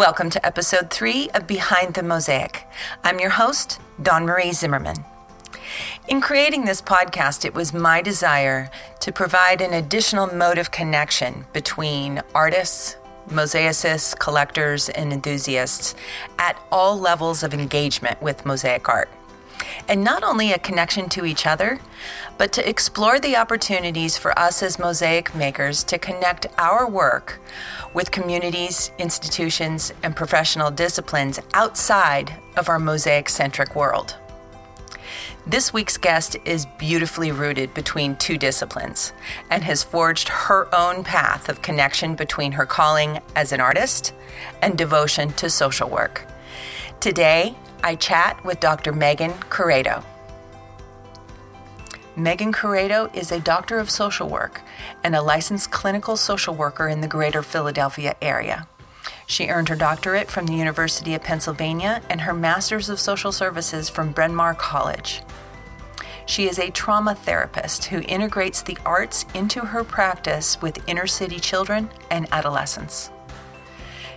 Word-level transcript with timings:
Welcome 0.00 0.30
to 0.30 0.46
episode 0.46 0.88
three 0.88 1.28
of 1.34 1.46
Behind 1.46 1.92
the 1.92 2.02
Mosaic. 2.02 2.66
I'm 3.04 3.20
your 3.20 3.28
host, 3.28 3.78
Dawn 4.02 4.24
Marie 4.24 4.52
Zimmerman. 4.52 4.96
In 6.08 6.22
creating 6.22 6.64
this 6.64 6.80
podcast, 6.80 7.44
it 7.44 7.52
was 7.52 7.74
my 7.74 8.00
desire 8.00 8.70
to 9.00 9.12
provide 9.12 9.60
an 9.60 9.74
additional 9.74 10.26
mode 10.26 10.56
of 10.56 10.70
connection 10.70 11.44
between 11.52 12.22
artists, 12.34 12.96
mosaicists, 13.28 14.18
collectors, 14.18 14.88
and 14.88 15.12
enthusiasts 15.12 15.94
at 16.38 16.58
all 16.72 16.98
levels 16.98 17.42
of 17.42 17.52
engagement 17.52 18.22
with 18.22 18.46
mosaic 18.46 18.88
art. 18.88 19.10
And 19.88 20.04
not 20.04 20.22
only 20.22 20.52
a 20.52 20.58
connection 20.58 21.08
to 21.10 21.24
each 21.24 21.46
other, 21.46 21.80
but 22.38 22.52
to 22.54 22.68
explore 22.68 23.20
the 23.20 23.36
opportunities 23.36 24.16
for 24.16 24.38
us 24.38 24.62
as 24.62 24.78
mosaic 24.78 25.34
makers 25.34 25.84
to 25.84 25.98
connect 25.98 26.46
our 26.58 26.88
work 26.88 27.40
with 27.92 28.10
communities, 28.10 28.92
institutions, 28.98 29.92
and 30.02 30.14
professional 30.16 30.70
disciplines 30.70 31.40
outside 31.54 32.32
of 32.56 32.68
our 32.68 32.78
mosaic 32.78 33.28
centric 33.28 33.74
world. 33.74 34.16
This 35.46 35.72
week's 35.72 35.96
guest 35.96 36.36
is 36.44 36.66
beautifully 36.78 37.32
rooted 37.32 37.74
between 37.74 38.14
two 38.16 38.36
disciplines 38.36 39.12
and 39.50 39.64
has 39.64 39.82
forged 39.82 40.28
her 40.28 40.72
own 40.74 41.02
path 41.02 41.48
of 41.48 41.62
connection 41.62 42.14
between 42.14 42.52
her 42.52 42.66
calling 42.66 43.20
as 43.34 43.50
an 43.50 43.60
artist 43.60 44.12
and 44.62 44.76
devotion 44.76 45.32
to 45.32 45.50
social 45.50 45.88
work. 45.88 46.26
Today, 47.00 47.56
I 47.82 47.94
chat 47.94 48.44
with 48.44 48.60
Dr. 48.60 48.92
Megan 48.92 49.32
Corrado. 49.48 50.04
Megan 52.16 52.52
Corrado 52.52 53.08
is 53.14 53.32
a 53.32 53.40
doctor 53.40 53.78
of 53.78 53.88
social 53.88 54.28
work 54.28 54.60
and 55.02 55.16
a 55.16 55.22
licensed 55.22 55.70
clinical 55.70 56.16
social 56.16 56.54
worker 56.54 56.88
in 56.88 57.00
the 57.00 57.08
greater 57.08 57.42
Philadelphia 57.42 58.14
area. 58.20 58.66
She 59.26 59.48
earned 59.48 59.68
her 59.68 59.76
doctorate 59.76 60.30
from 60.30 60.46
the 60.46 60.54
University 60.54 61.14
of 61.14 61.22
Pennsylvania 61.22 62.02
and 62.10 62.20
her 62.22 62.34
master's 62.34 62.88
of 62.88 63.00
social 63.00 63.32
services 63.32 63.88
from 63.88 64.12
Bryn 64.12 64.34
Mawr 64.34 64.54
College. 64.54 65.22
She 66.26 66.48
is 66.48 66.58
a 66.58 66.70
trauma 66.70 67.14
therapist 67.14 67.86
who 67.86 68.02
integrates 68.02 68.60
the 68.60 68.78
arts 68.84 69.24
into 69.34 69.60
her 69.60 69.84
practice 69.84 70.60
with 70.60 70.86
inner 70.88 71.06
city 71.06 71.38
children 71.38 71.88
and 72.10 72.26
adolescents. 72.32 73.10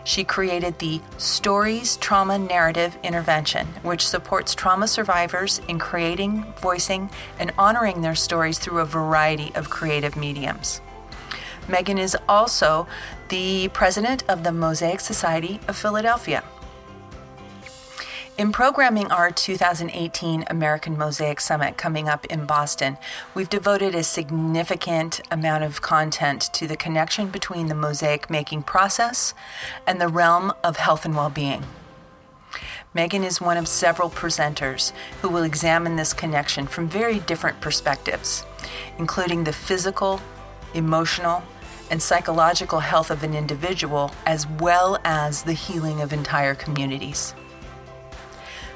She 0.05 0.23
created 0.23 0.79
the 0.79 1.01
Stories 1.17 1.95
Trauma 1.97 2.37
Narrative 2.37 2.97
Intervention, 3.03 3.67
which 3.83 4.05
supports 4.05 4.53
trauma 4.53 4.87
survivors 4.87 5.61
in 5.67 5.79
creating, 5.79 6.43
voicing, 6.57 7.09
and 7.39 7.53
honoring 7.57 8.01
their 8.01 8.15
stories 8.15 8.59
through 8.59 8.79
a 8.79 8.85
variety 8.85 9.51
of 9.55 9.69
creative 9.69 10.15
mediums. 10.17 10.81
Megan 11.69 11.97
is 11.97 12.17
also 12.27 12.85
the 13.29 13.69
president 13.69 14.23
of 14.27 14.43
the 14.43 14.51
Mosaic 14.51 14.99
Society 14.99 15.61
of 15.69 15.77
Philadelphia. 15.77 16.43
In 18.35 18.51
programming 18.51 19.11
our 19.11 19.29
2018 19.29 20.45
American 20.47 20.97
Mosaic 20.97 21.39
Summit 21.39 21.77
coming 21.77 22.09
up 22.09 22.25
in 22.25 22.47
Boston, 22.47 22.97
we've 23.35 23.47
devoted 23.49 23.93
a 23.93 24.01
significant 24.01 25.21
amount 25.29 25.63
of 25.63 25.83
content 25.83 26.49
to 26.53 26.65
the 26.65 26.75
connection 26.75 27.27
between 27.27 27.67
the 27.67 27.75
mosaic 27.75 28.31
making 28.31 28.63
process 28.63 29.35
and 29.85 30.01
the 30.01 30.07
realm 30.07 30.51
of 30.63 30.77
health 30.77 31.05
and 31.05 31.15
well 31.15 31.29
being. 31.29 31.63
Megan 32.95 33.23
is 33.23 33.39
one 33.39 33.55
of 33.57 33.67
several 33.67 34.09
presenters 34.09 34.93
who 35.21 35.29
will 35.29 35.43
examine 35.43 35.95
this 35.95 36.11
connection 36.11 36.65
from 36.65 36.89
very 36.89 37.19
different 37.19 37.61
perspectives, 37.61 38.43
including 38.97 39.43
the 39.43 39.53
physical, 39.53 40.19
emotional, 40.73 41.43
and 41.91 42.01
psychological 42.01 42.79
health 42.79 43.11
of 43.11 43.21
an 43.21 43.35
individual, 43.35 44.11
as 44.25 44.47
well 44.47 44.97
as 45.03 45.43
the 45.43 45.53
healing 45.53 46.01
of 46.01 46.11
entire 46.11 46.55
communities. 46.55 47.35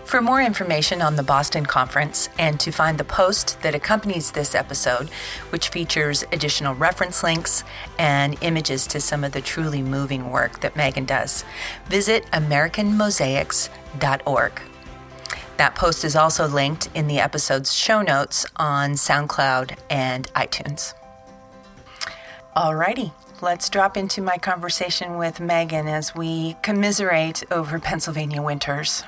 For 0.08 0.22
more 0.22 0.42
information 0.42 1.02
on 1.02 1.18
the 1.18 1.22
Boston 1.22 1.66
Conference 1.66 2.30
and 2.40 2.58
to 2.62 2.72
find 2.72 2.98
the 2.98 3.04
post 3.04 3.62
that 3.62 3.76
accompanies 3.76 4.32
this 4.32 4.56
episode, 4.56 5.10
which 5.50 5.68
features 5.68 6.24
additional 6.32 6.76
reference 6.76 7.24
links 7.24 7.66
and 8.00 8.42
images 8.42 8.88
to 8.88 9.02
some 9.02 9.26
of 9.26 9.34
the 9.34 9.42
truly 9.42 9.82
moving 9.82 10.32
work 10.32 10.62
that 10.62 10.78
Megan 10.78 11.04
does, 11.04 11.44
visit 11.88 12.26
AmericanMosaics.org. 12.28 14.62
That 15.58 15.76
post 15.76 16.06
is 16.06 16.16
also 16.16 16.48
linked 16.48 16.88
in 16.96 17.08
the 17.08 17.20
episode's 17.20 17.76
show 17.76 18.02
notes 18.02 18.46
on 18.56 18.92
SoundCloud 18.92 19.78
and 19.90 20.34
iTunes. 20.36 20.94
Alrighty, 22.56 23.12
let's 23.42 23.70
drop 23.70 23.98
into 23.98 24.22
my 24.22 24.38
conversation 24.38 25.18
with 25.18 25.42
Megan 25.42 25.90
as 25.90 26.16
we 26.16 26.56
commiserate 26.64 27.44
over 27.52 27.78
Pennsylvania 27.78 28.42
winters. 28.42 29.04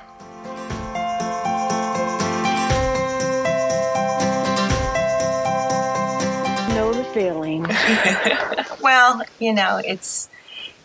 Feeling? 7.12 7.62
well, 8.82 9.22
you 9.38 9.52
know, 9.52 9.80
it's 9.84 10.28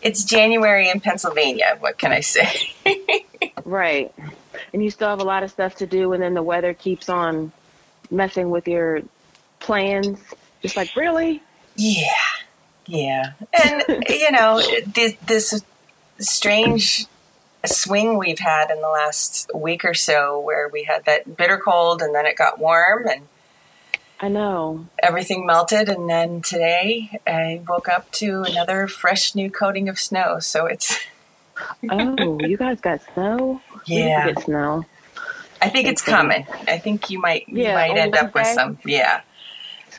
it's 0.02 0.24
January 0.24 0.88
in 0.88 1.00
Pennsylvania. 1.00 1.76
What 1.80 1.98
can 1.98 2.12
I 2.12 2.20
say? 2.20 2.74
right. 3.64 4.14
And 4.72 4.82
you 4.82 4.90
still 4.90 5.08
have 5.08 5.20
a 5.20 5.24
lot 5.24 5.42
of 5.42 5.50
stuff 5.50 5.76
to 5.76 5.86
do 5.86 6.12
and 6.12 6.22
then 6.22 6.34
the 6.34 6.42
weather 6.42 6.74
keeps 6.74 7.08
on 7.08 7.52
messing 8.10 8.50
with 8.50 8.68
your 8.68 9.00
plans. 9.58 10.18
Just 10.62 10.76
like, 10.76 10.94
really? 10.96 11.42
Yeah. 11.76 12.06
Yeah. 12.86 13.32
And 13.64 14.04
you 14.08 14.30
know, 14.30 14.62
this, 14.86 15.14
this 15.26 15.62
strange 16.18 17.06
swing 17.64 18.16
we've 18.18 18.38
had 18.38 18.70
in 18.70 18.80
the 18.80 18.88
last 18.88 19.50
week 19.54 19.84
or 19.84 19.94
so 19.94 20.38
where 20.40 20.68
we 20.68 20.84
had 20.84 21.04
that 21.06 21.36
bitter 21.36 21.58
cold 21.58 22.00
and 22.00 22.14
then 22.14 22.26
it 22.26 22.36
got 22.36 22.58
warm 22.58 23.08
and 23.08 23.22
I 24.18 24.28
know. 24.28 24.86
Everything 25.02 25.44
melted, 25.44 25.88
and 25.88 26.08
then 26.08 26.40
today 26.40 27.20
I 27.26 27.60
woke 27.68 27.88
up 27.88 28.10
to 28.12 28.42
another 28.42 28.88
fresh 28.88 29.34
new 29.34 29.50
coating 29.50 29.88
of 29.88 29.98
snow. 29.98 30.38
So 30.38 30.66
it's. 30.66 30.98
oh, 31.90 32.38
you 32.40 32.56
guys 32.58 32.80
got 32.80 33.00
snow? 33.14 33.60
Yeah. 33.84 34.32
get 34.32 34.44
snow. 34.44 34.84
I 35.60 35.68
think 35.68 35.88
it's 35.88 36.02
coming. 36.02 36.46
I 36.66 36.78
think 36.78 37.10
you 37.10 37.18
might 37.18 37.48
you 37.48 37.62
yeah, 37.62 37.74
might 37.74 37.96
end 37.96 38.16
up 38.16 38.34
with 38.34 38.46
some. 38.46 38.78
Yeah. 38.84 39.20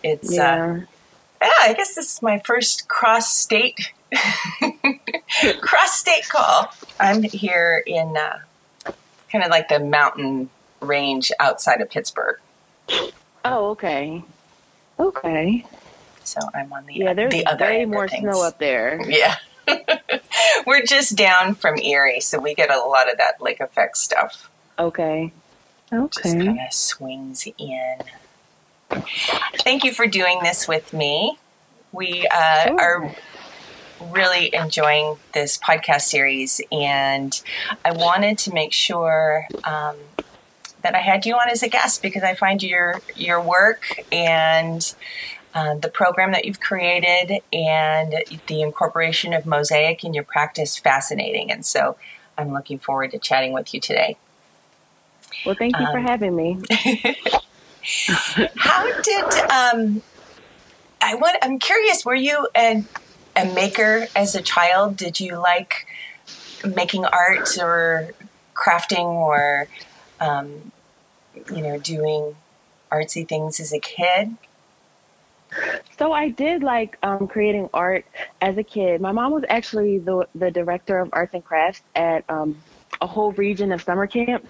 It's 0.04 0.32
uh, 0.32 0.34
yeah. 0.34 0.64
Uh, 0.64 0.80
yeah, 1.42 1.70
I 1.70 1.74
guess 1.74 1.96
this 1.96 2.16
is 2.16 2.22
my 2.22 2.40
first 2.40 2.88
cross 2.88 3.34
state 3.36 3.92
cross 5.62 5.96
state 5.96 6.28
call. 6.30 6.72
I'm 7.00 7.24
here 7.24 7.84
in 7.86 8.16
uh, 8.18 8.40
kind 9.32 9.44
of 9.44 9.52
like 9.52 9.70
the 9.70 9.80
mountain 9.80 10.50
range 10.80 11.32
outside 11.40 11.82
of 11.82 11.90
Pittsburgh. 11.90 12.38
Oh, 13.46 13.70
okay. 13.72 14.24
Okay. 15.00 15.66
So 16.24 16.40
I'm 16.54 16.72
on 16.74 16.86
the 16.86 16.96
yeah. 16.96 17.14
There's 17.14 17.32
the 17.32 17.46
other 17.46 17.66
way 17.66 17.86
more 17.86 18.08
snow 18.08 18.44
up 18.44 18.60
there. 18.60 19.02
Yeah. 19.08 19.36
We're 20.66 20.86
just 20.86 21.18
down 21.18 21.54
from 21.56 21.78
Erie, 21.78 22.22
so 22.22 22.40
we 22.40 22.56
get 22.56 22.72
a 22.72 22.80
lot 22.80 23.12
of 23.12 23.18
that 23.18 23.42
lake 23.42 23.60
effect 23.60 23.98
stuff. 23.98 24.50
Okay. 24.80 25.34
Okay. 25.92 26.22
Just 26.22 26.36
kind 26.38 26.60
of 26.60 26.74
swings 26.74 27.48
in. 27.58 27.98
Thank 29.60 29.84
you 29.84 29.94
for 29.94 30.08
doing 30.08 30.40
this 30.42 30.68
with 30.68 30.94
me. 30.94 31.38
We 31.92 32.28
uh, 32.28 32.68
sure. 32.68 32.80
are 32.80 33.16
really 34.12 34.54
enjoying 34.54 35.18
this 35.34 35.58
podcast 35.58 36.02
series, 36.02 36.62
and 36.72 37.40
I 37.84 37.92
wanted 37.92 38.38
to 38.40 38.54
make 38.54 38.74
sure 38.74 39.48
um, 39.64 39.96
that 40.84 40.96
I 40.96 41.00
had 41.00 41.26
you 41.26 41.36
on 41.36 41.50
as 41.50 41.64
a 41.64 41.70
guest 41.70 42.02
because 42.02 42.24
I 42.24 42.36
find 42.36 42.62
your 42.62 43.02
your 43.16 43.42
work 43.42 43.84
and 44.12 44.82
uh, 45.54 45.76
the 45.76 45.90
program 45.90 46.32
that 46.34 46.46
you've 46.46 46.60
created 46.60 47.42
and 47.52 48.24
the 48.48 48.62
incorporation 48.62 49.34
of 49.34 49.46
mosaic 49.46 50.04
in 50.04 50.14
your 50.14 50.24
practice 50.24 50.78
fascinating. 50.78 51.52
And 51.52 51.66
so 51.66 51.98
I'm 52.38 52.54
looking 52.54 52.80
forward 52.80 53.12
to 53.12 53.20
chatting 53.20 53.54
with 53.54 53.74
you 53.74 53.80
today. 53.80 54.18
Well, 55.46 55.56
thank 55.56 55.80
you 55.80 55.86
um, 55.86 55.92
for 55.92 56.00
having 56.00 56.36
me. 56.36 56.60
how 58.56 59.02
did 59.02 59.34
um, 59.50 60.04
I 61.02 61.16
want? 61.16 61.38
I'm 61.42 61.60
curious. 61.60 62.06
Were 62.06 62.16
you 62.16 62.48
a, 62.56 62.84
a 63.36 63.46
maker 63.46 64.08
as 64.16 64.36
a 64.36 64.42
child? 64.42 64.98
Did 64.98 65.20
you 65.20 65.38
like 65.38 65.88
making 66.66 67.06
art 67.06 67.58
or 67.60 68.14
crafting 68.56 69.06
or 69.06 69.68
um, 70.20 70.72
you 71.54 71.62
know, 71.62 71.78
doing 71.80 72.36
artsy 72.92 73.28
things 73.28 73.60
as 73.60 73.74
a 73.74 73.80
kid? 73.80 74.36
So 75.98 76.12
I 76.12 76.30
did 76.30 76.62
like 76.64 76.98
um, 77.04 77.28
creating 77.28 77.70
art 77.74 78.06
as 78.42 78.58
a 78.58 78.64
kid. 78.64 79.02
My 79.02 79.12
mom 79.12 79.32
was 79.32 79.44
actually 79.50 80.00
the 80.00 80.28
the 80.36 80.52
director 80.52 81.00
of 81.00 81.10
arts 81.14 81.34
and 81.34 81.44
crafts 81.44 81.82
at 81.96 82.26
um, 82.30 82.58
a 83.02 83.08
whole 83.08 83.32
region 83.34 83.72
of 83.72 83.82
summer 83.82 84.08
camps. 84.08 84.48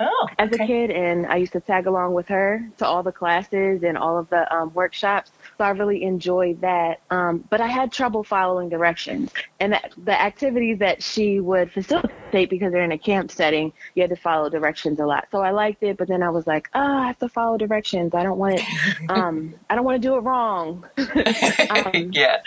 Oh, 0.00 0.28
as 0.38 0.52
okay. 0.52 0.64
a 0.64 0.66
kid, 0.66 0.90
and 0.90 1.26
I 1.26 1.36
used 1.36 1.52
to 1.52 1.60
tag 1.60 1.86
along 1.86 2.14
with 2.14 2.26
her 2.28 2.68
to 2.78 2.86
all 2.86 3.02
the 3.02 3.12
classes 3.12 3.82
and 3.82 3.96
all 3.96 4.18
of 4.18 4.28
the 4.30 4.52
um, 4.52 4.72
workshops. 4.74 5.30
So 5.58 5.64
I 5.64 5.70
really 5.70 6.02
enjoyed 6.02 6.60
that. 6.62 7.00
Um, 7.10 7.44
but 7.50 7.60
I 7.60 7.66
had 7.66 7.92
trouble 7.92 8.24
following 8.24 8.68
directions, 8.68 9.30
and 9.60 9.74
that, 9.74 9.92
the 9.96 10.20
activities 10.20 10.78
that 10.78 11.02
she 11.02 11.40
would 11.40 11.70
facilitate 11.70 12.50
because 12.50 12.72
they're 12.72 12.84
in 12.84 12.92
a 12.92 12.98
camp 12.98 13.30
setting, 13.30 13.72
you 13.94 14.02
had 14.02 14.10
to 14.10 14.16
follow 14.16 14.48
directions 14.48 14.98
a 15.00 15.06
lot. 15.06 15.28
So 15.30 15.40
I 15.40 15.50
liked 15.50 15.82
it, 15.82 15.96
but 15.96 16.08
then 16.08 16.22
I 16.22 16.30
was 16.30 16.46
like, 16.46 16.68
oh, 16.74 16.80
I 16.80 17.06
have 17.06 17.18
to 17.18 17.28
follow 17.28 17.58
directions. 17.58 18.14
I 18.14 18.22
don't 18.22 18.38
want 18.38 18.54
it. 18.54 18.62
Um, 19.08 19.54
I 19.68 19.74
don't 19.74 19.84
want 19.84 20.00
to 20.00 20.08
do 20.08 20.16
it 20.16 20.20
wrong. 20.20 20.86
Um, 21.70 22.10
yeah. 22.12 22.38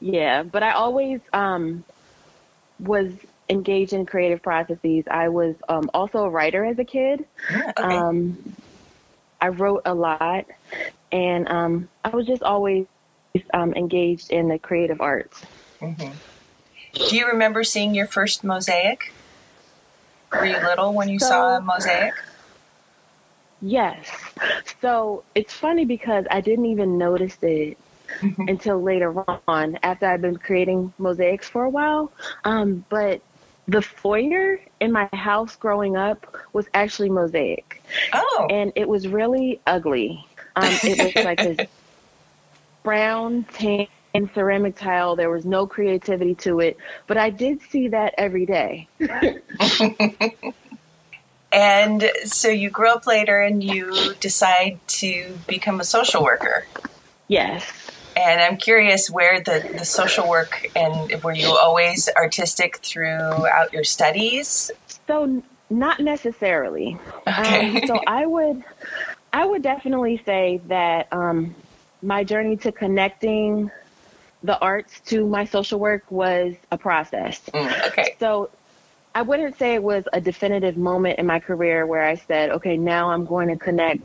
yeah, 0.00 0.42
but 0.42 0.62
I 0.62 0.72
always 0.72 1.20
um, 1.32 1.84
was 2.78 3.12
engaged 3.48 3.92
in 3.92 4.06
creative 4.06 4.42
processes. 4.42 5.04
I 5.10 5.28
was 5.28 5.54
um, 5.68 5.90
also 5.94 6.18
a 6.18 6.30
writer 6.30 6.64
as 6.64 6.78
a 6.78 6.84
kid. 6.84 7.24
Yeah, 7.50 7.72
okay. 7.78 7.96
Um, 7.96 8.56
I 9.40 9.48
wrote 9.48 9.82
a 9.84 9.94
lot, 9.94 10.46
and 11.12 11.48
um, 11.48 11.88
I 12.04 12.10
was 12.10 12.26
just 12.26 12.42
always 12.42 12.86
um, 13.52 13.74
engaged 13.74 14.30
in 14.30 14.48
the 14.48 14.58
creative 14.58 15.00
arts. 15.00 15.42
hmm 15.80 16.12
Do 17.08 17.16
you 17.16 17.26
remember 17.26 17.64
seeing 17.64 17.94
your 17.94 18.06
first 18.06 18.44
mosaic? 18.44 19.12
Were 20.32 20.46
you 20.46 20.58
little 20.58 20.94
when 20.94 21.08
you 21.08 21.18
saw 21.18 21.56
a 21.56 21.60
mosaic? 21.60 22.14
Yes. 23.60 24.10
So 24.80 25.24
it's 25.34 25.52
funny 25.52 25.84
because 25.84 26.24
I 26.30 26.40
didn't 26.40 26.66
even 26.66 26.98
notice 26.98 27.38
it 27.42 27.78
Mhm. 28.20 28.48
until 28.48 28.80
later 28.82 29.24
on 29.48 29.78
after 29.82 30.06
I've 30.06 30.20
been 30.20 30.36
creating 30.36 30.92
mosaics 30.98 31.48
for 31.48 31.64
a 31.64 31.70
while. 31.70 32.12
Um, 32.44 32.84
but 32.88 33.22
the 33.66 33.80
foyer 33.80 34.60
in 34.80 34.92
my 34.92 35.08
house 35.12 35.56
growing 35.56 35.96
up 35.96 36.36
was 36.52 36.66
actually 36.74 37.10
mosaic. 37.10 37.82
Oh, 38.12 38.46
and 38.50 38.72
it 38.76 38.88
was 38.88 39.08
really 39.08 39.60
ugly. 39.66 40.24
Um, 40.56 40.78
it 40.86 40.98
was 40.98 41.12
like 41.24 41.40
this 41.40 41.58
brown 42.82 43.44
tan 43.52 43.86
ceramic 44.34 44.76
tile. 44.76 45.16
There 45.16 45.30
was 45.30 45.44
no 45.44 45.66
creativity 45.66 46.34
to 46.36 46.60
it, 46.60 46.76
but 47.06 47.16
I 47.16 47.30
did 47.30 47.62
see 47.62 47.88
that 47.88 48.14
every 48.18 48.46
day. 48.46 48.88
and 51.52 52.10
so 52.24 52.48
you 52.48 52.70
grow 52.70 52.92
up 52.94 53.06
later 53.06 53.40
and 53.40 53.64
you 53.64 54.14
decide 54.20 54.78
to 54.88 55.38
become 55.46 55.80
a 55.80 55.84
social 55.84 56.22
worker. 56.22 56.66
Yes. 57.28 57.83
And 58.16 58.40
I'm 58.40 58.56
curious 58.56 59.10
where 59.10 59.40
the, 59.40 59.68
the 59.78 59.84
social 59.84 60.28
work 60.28 60.66
and 60.76 61.22
were 61.22 61.32
you 61.32 61.48
always 61.48 62.08
artistic 62.16 62.78
throughout 62.78 63.72
your 63.72 63.84
studies? 63.84 64.70
So 65.06 65.42
not 65.70 66.00
necessarily. 66.00 66.98
Okay. 67.26 67.78
Um, 67.78 67.86
so 67.86 68.00
I 68.06 68.26
would, 68.26 68.62
I 69.32 69.44
would 69.44 69.62
definitely 69.62 70.22
say 70.24 70.60
that 70.68 71.08
um, 71.12 71.54
my 72.02 72.24
journey 72.24 72.56
to 72.58 72.72
connecting 72.72 73.70
the 74.42 74.58
arts 74.58 75.00
to 75.06 75.26
my 75.26 75.46
social 75.46 75.80
work 75.80 76.04
was 76.10 76.54
a 76.70 76.78
process. 76.78 77.40
Mm, 77.52 77.88
okay. 77.88 78.14
So 78.20 78.50
I 79.14 79.22
wouldn't 79.22 79.58
say 79.58 79.74
it 79.74 79.82
was 79.82 80.04
a 80.12 80.20
definitive 80.20 80.76
moment 80.76 81.18
in 81.18 81.26
my 81.26 81.40
career 81.40 81.86
where 81.86 82.04
I 82.04 82.16
said, 82.16 82.50
okay, 82.50 82.76
now 82.76 83.10
I'm 83.10 83.24
going 83.24 83.48
to 83.48 83.56
connect 83.56 84.02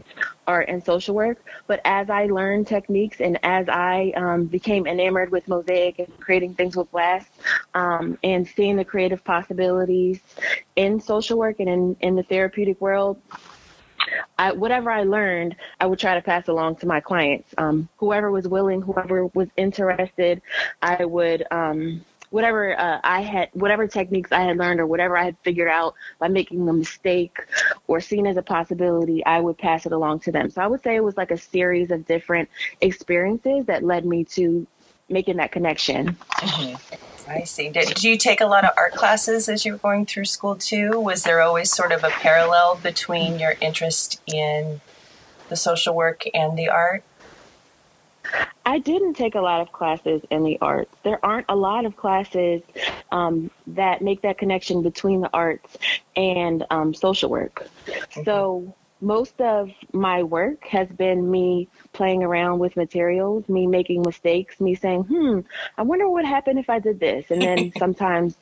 art 0.49 0.67
and 0.67 0.83
social 0.83 1.13
work. 1.13 1.37
But 1.67 1.79
as 1.85 2.09
I 2.09 2.25
learned 2.25 2.65
techniques 2.65 3.21
and 3.21 3.39
as 3.43 3.69
I 3.69 4.11
um, 4.15 4.45
became 4.45 4.87
enamored 4.87 5.29
with 5.31 5.47
mosaic 5.47 5.99
and 5.99 6.19
creating 6.19 6.55
things 6.55 6.75
with 6.75 6.89
glass 6.91 7.29
um, 7.75 8.17
and 8.23 8.47
seeing 8.47 8.75
the 8.75 8.83
creative 8.83 9.23
possibilities 9.23 10.19
in 10.75 10.99
social 10.99 11.37
work 11.37 11.59
and 11.59 11.69
in, 11.69 11.95
in 12.01 12.15
the 12.15 12.23
therapeutic 12.23 12.81
world, 12.81 13.21
I, 14.39 14.51
whatever 14.53 14.89
I 14.89 15.03
learned, 15.03 15.55
I 15.79 15.85
would 15.85 15.99
try 15.99 16.15
to 16.15 16.21
pass 16.21 16.47
along 16.47 16.77
to 16.77 16.87
my 16.87 16.99
clients. 16.99 17.53
Um, 17.59 17.87
whoever 17.97 18.31
was 18.31 18.47
willing, 18.47 18.81
whoever 18.81 19.27
was 19.27 19.49
interested, 19.55 20.41
I 20.81 21.05
would, 21.05 21.45
um, 21.51 22.03
whatever 22.29 22.79
uh, 22.79 22.99
I 23.03 23.21
had, 23.21 23.49
whatever 23.53 23.87
techniques 23.87 24.31
I 24.31 24.41
had 24.41 24.57
learned 24.57 24.79
or 24.79 24.87
whatever 24.87 25.17
I 25.17 25.25
had 25.25 25.37
figured 25.43 25.67
out 25.67 25.95
by 26.19 26.27
making 26.27 26.67
a 26.67 26.73
mistake 26.73 27.37
or 27.87 27.99
seen 27.99 28.27
as 28.27 28.37
a 28.37 28.41
possibility, 28.41 29.25
I 29.25 29.39
would 29.39 29.57
pass 29.57 29.85
it 29.85 29.91
along 29.91 30.21
to 30.21 30.31
them. 30.31 30.49
So 30.49 30.61
I 30.61 30.67
would 30.67 30.83
say 30.83 30.95
it 30.95 31.03
was 31.03 31.17
like 31.17 31.31
a 31.31 31.37
series 31.37 31.91
of 31.91 32.05
different 32.05 32.49
experiences 32.81 33.65
that 33.65 33.83
led 33.83 34.05
me 34.05 34.23
to 34.25 34.67
making 35.09 35.37
that 35.37 35.51
connection. 35.51 36.17
I 37.27 37.43
see. 37.43 37.69
Did, 37.69 37.87
did 37.87 38.03
you 38.03 38.17
take 38.17 38.41
a 38.41 38.45
lot 38.45 38.63
of 38.63 38.71
art 38.77 38.93
classes 38.93 39.49
as 39.49 39.65
you 39.65 39.73
were 39.73 39.77
going 39.77 40.05
through 40.05 40.25
school 40.25 40.55
too? 40.55 40.99
Was 40.99 41.23
there 41.23 41.41
always 41.41 41.71
sort 41.71 41.91
of 41.91 42.03
a 42.03 42.09
parallel 42.09 42.79
between 42.81 43.39
your 43.39 43.55
interest 43.61 44.19
in 44.25 44.81
the 45.47 45.55
social 45.55 45.93
work 45.93 46.23
and 46.33 46.57
the 46.57 46.69
art? 46.69 47.03
I 48.69 48.77
didn't 48.77 49.15
take 49.15 49.33
a 49.33 49.41
lot 49.41 49.61
of 49.61 49.71
classes 49.71 50.21
in 50.29 50.43
the 50.43 50.59
arts. 50.61 50.95
There 51.01 51.19
aren't 51.25 51.47
a 51.49 51.55
lot 51.55 51.85
of 51.85 51.97
classes 51.97 52.61
um, 53.11 53.49
that 53.65 54.03
make 54.03 54.21
that 54.21 54.37
connection 54.37 54.83
between 54.83 55.21
the 55.21 55.29
arts 55.33 55.75
and 56.15 56.63
um, 56.69 56.93
social 56.93 57.31
work. 57.31 57.67
So 58.25 58.75
most 59.01 59.41
of 59.41 59.71
my 59.91 60.21
work 60.21 60.67
has 60.67 60.87
been 60.87 61.31
me 61.31 61.67
playing 61.93 62.21
around 62.21 62.59
with 62.59 62.75
materials, 62.75 63.49
me 63.49 63.65
making 63.65 64.03
mistakes, 64.03 64.59
me 64.59 64.75
saying, 64.75 65.05
hmm, 65.05 65.39
I 65.75 65.81
wonder 65.81 66.07
what 66.07 66.25
happened 66.25 66.59
if 66.59 66.69
I 66.69 66.77
did 66.77 66.99
this. 66.99 67.25
And 67.31 67.41
then 67.41 67.73
sometimes 67.79 68.37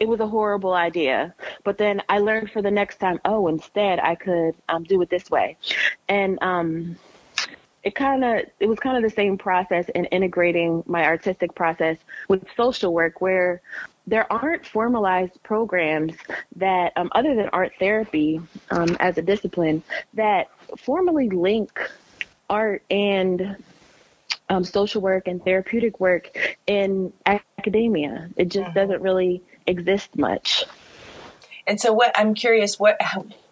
it 0.00 0.08
was 0.08 0.20
a 0.20 0.26
horrible 0.26 0.72
idea. 0.72 1.34
But 1.64 1.76
then 1.76 2.00
I 2.08 2.20
learned 2.20 2.50
for 2.50 2.62
the 2.62 2.70
next 2.70 2.96
time, 2.96 3.20
oh, 3.26 3.46
instead 3.48 3.98
I 3.98 4.14
could 4.14 4.54
um, 4.70 4.84
do 4.84 5.02
it 5.02 5.10
this 5.10 5.30
way. 5.30 5.58
And 6.08 6.38
um, 6.40 6.96
it 7.86 7.94
kind 7.94 8.24
of 8.24 8.40
it 8.58 8.66
was 8.66 8.80
kind 8.80 8.96
of 8.96 9.02
the 9.08 9.14
same 9.14 9.38
process 9.38 9.88
in 9.90 10.06
integrating 10.06 10.82
my 10.86 11.04
artistic 11.04 11.54
process 11.54 11.96
with 12.28 12.44
social 12.56 12.92
work 12.92 13.20
where 13.20 13.62
there 14.08 14.30
aren't 14.30 14.66
formalized 14.66 15.40
programs 15.44 16.12
that 16.56 16.92
um, 16.96 17.08
other 17.12 17.36
than 17.36 17.48
art 17.50 17.72
therapy 17.78 18.40
um, 18.72 18.96
as 18.98 19.18
a 19.18 19.22
discipline 19.22 19.84
that 20.14 20.48
formally 20.76 21.30
link 21.30 21.78
art 22.50 22.82
and 22.90 23.56
um, 24.48 24.64
social 24.64 25.00
work 25.00 25.28
and 25.28 25.44
therapeutic 25.44 26.00
work 26.00 26.56
in 26.66 27.12
academia. 27.24 28.28
It 28.36 28.48
just 28.48 28.74
doesn't 28.74 29.00
really 29.00 29.42
exist 29.68 30.16
much. 30.16 30.64
And 31.68 31.80
so, 31.80 31.92
what 31.92 32.18
I'm 32.18 32.34
curious, 32.34 32.80
what 32.80 33.00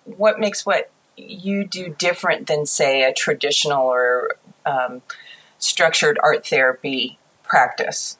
what 0.05 0.41
makes 0.41 0.67
what 0.67 0.91
you 1.17 1.67
do 1.67 1.89
different 1.89 2.47
than, 2.47 2.67
say, 2.67 3.03
a 3.03 3.13
traditional 3.13 3.83
or 3.87 4.37
um, 4.67 5.03
structured 5.59 6.19
art 6.23 6.47
therapy 6.47 7.19
practice? 7.43 8.19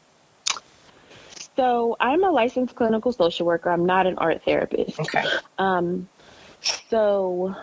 so 1.57 1.97
i'm 2.01 2.25
a 2.25 2.31
licensed 2.31 2.75
clinical 2.75 3.13
social 3.13 3.47
worker 3.47 3.71
i'm 3.71 3.87
not 3.87 4.07
an 4.07 4.19
art 4.19 4.43
therapist 4.45 4.99
Okay. 4.99 5.23
Um, 5.57 6.09
so, 6.89 7.55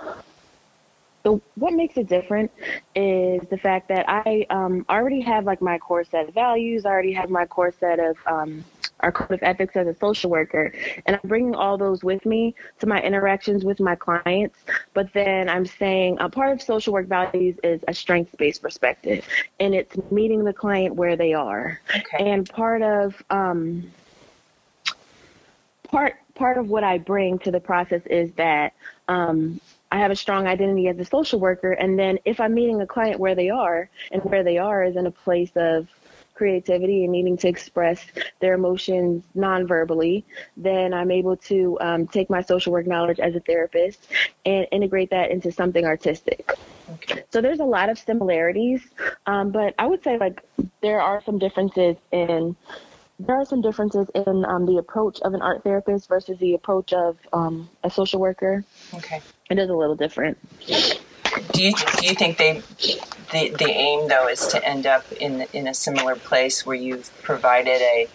the, 1.24 1.42
what 1.56 1.74
makes 1.74 1.98
it 1.98 2.08
different 2.08 2.52
is 2.96 3.42
the 3.50 3.58
fact 3.58 3.88
that 3.90 4.06
I 4.08 4.46
um, 4.50 4.86
already 4.90 5.22
have 5.22 5.46
like 5.46 5.62
my 5.62 5.78
core 5.78 6.04
set 6.04 6.30
of 6.30 6.34
values. 6.34 6.86
I 6.86 6.90
already 6.90 7.14
have 7.14 7.30
my 7.30 7.46
core 7.46 7.74
set 7.80 8.00
of 8.00 8.18
um, 8.26 8.64
our 9.02 9.12
code 9.12 9.32
of 9.32 9.44
ethics 9.44 9.76
as 9.76 9.88
a 9.88 9.96
social 9.96 10.30
worker, 10.30 10.72
and 11.06 11.16
I'm 11.16 11.30
bringing 11.30 11.56
all 11.56 11.78
those 11.78 12.04
with 12.04 12.26
me 12.26 12.56
to 12.80 12.88
my 12.88 13.02
interactions 13.02 13.64
with 13.64 13.80
my 13.80 13.96
clients. 13.96 14.58
But 14.94 15.12
then 15.14 15.50
I'm 15.50 15.66
saying 15.66 16.18
a 16.20 16.30
part 16.30 16.54
of 16.54 16.62
social 16.62 16.94
work 16.94 17.08
values 17.08 17.58
is 17.64 17.82
a 17.88 17.94
strengths-based 17.94 18.62
perspective, 18.62 19.28
and 19.60 19.74
it's 19.74 19.96
meeting 20.12 20.44
the 20.44 20.54
client 20.54 20.96
where 20.96 21.16
they 21.16 21.34
are. 21.34 21.80
Okay. 21.90 22.32
And 22.32 22.50
part 22.50 22.82
of 22.82 23.22
um, 23.30 23.92
part 25.84 26.16
part 26.36 26.58
of 26.58 26.70
what 26.70 26.84
I 26.84 26.98
bring 26.98 27.40
to 27.40 27.52
the 27.52 27.60
process 27.60 28.02
is 28.06 28.32
that 28.34 28.74
um, 29.08 29.60
I 29.92 30.00
have 30.00 30.12
a 30.12 30.16
strong 30.16 30.48
identity 30.48 30.88
as 30.88 30.98
a 30.98 31.06
social 31.06 31.40
worker, 31.40 31.74
and 31.74 32.00
then 32.00 32.18
if 32.26 32.40
I'm 32.40 32.54
meeting 32.54 32.82
a 32.82 32.88
client 32.88 33.20
where 33.20 33.36
they 33.36 33.50
are, 33.50 33.90
and 34.12 34.24
where 34.24 34.44
they 34.44 34.58
are 34.58 34.84
is 34.84 34.96
in 34.96 35.06
a 35.06 35.12
place 35.12 35.52
of 35.56 35.88
creativity 36.42 37.04
and 37.04 37.12
needing 37.12 37.38
to 37.38 37.48
express 37.48 38.04
their 38.40 38.56
emotions 38.56 39.24
non-verbally, 39.36 40.26
then 40.58 40.92
I'm 40.92 41.12
able 41.12 41.38
to 41.38 41.78
um, 41.80 42.08
take 42.08 42.32
my 42.32 42.42
social 42.42 42.72
work 42.74 42.88
knowledge 42.88 43.20
as 43.20 43.36
a 43.36 43.40
therapist 43.42 44.08
and 44.44 44.66
integrate 44.72 45.12
that 45.12 45.30
into 45.30 45.52
something 45.52 45.86
artistic. 45.86 46.52
okay. 46.94 47.26
So 47.30 47.42
there's 47.42 47.60
a 47.60 47.64
lot 47.78 47.90
of 47.90 48.00
similarities, 48.00 48.82
um, 49.28 49.52
but 49.52 49.76
I 49.78 49.86
would 49.86 50.04
say 50.04 50.18
like 50.18 50.42
there 50.82 51.00
are 51.00 51.22
some 51.24 51.38
differences 51.38 51.98
in 52.12 52.56
there 53.20 53.36
are 53.36 53.46
some 53.46 53.62
differences 53.62 54.08
in 54.16 54.44
um, 54.46 54.66
the 54.66 54.78
approach 54.78 55.22
of 55.22 55.36
an 55.36 55.44
art 55.44 55.64
therapist 55.64 56.10
versus 56.10 56.40
the 56.40 56.56
approach 56.56 56.92
of 56.92 57.20
um, 57.34 57.70
a 57.84 57.92
social 57.92 58.20
worker. 58.20 58.66
Okay. 58.96 59.22
It 59.52 59.60
is 59.60 59.70
a 59.70 59.76
little 59.76 59.96
different. 59.96 60.40
Do 61.52 61.64
you 61.64 61.74
do 61.74 62.08
you 62.08 62.16
think 62.16 62.38
they 62.38 62.62
the 63.32 63.50
the 63.58 63.70
aim 63.70 64.08
though 64.08 64.28
is 64.28 64.48
to 64.48 64.66
end 64.66 64.86
up 64.86 65.10
in 65.14 65.46
in 65.54 65.68
a 65.68 65.74
similar 65.74 66.16
place 66.16 66.66
where 66.66 66.76
you've 66.76 67.12
provided 67.22 67.82
a 67.82 68.08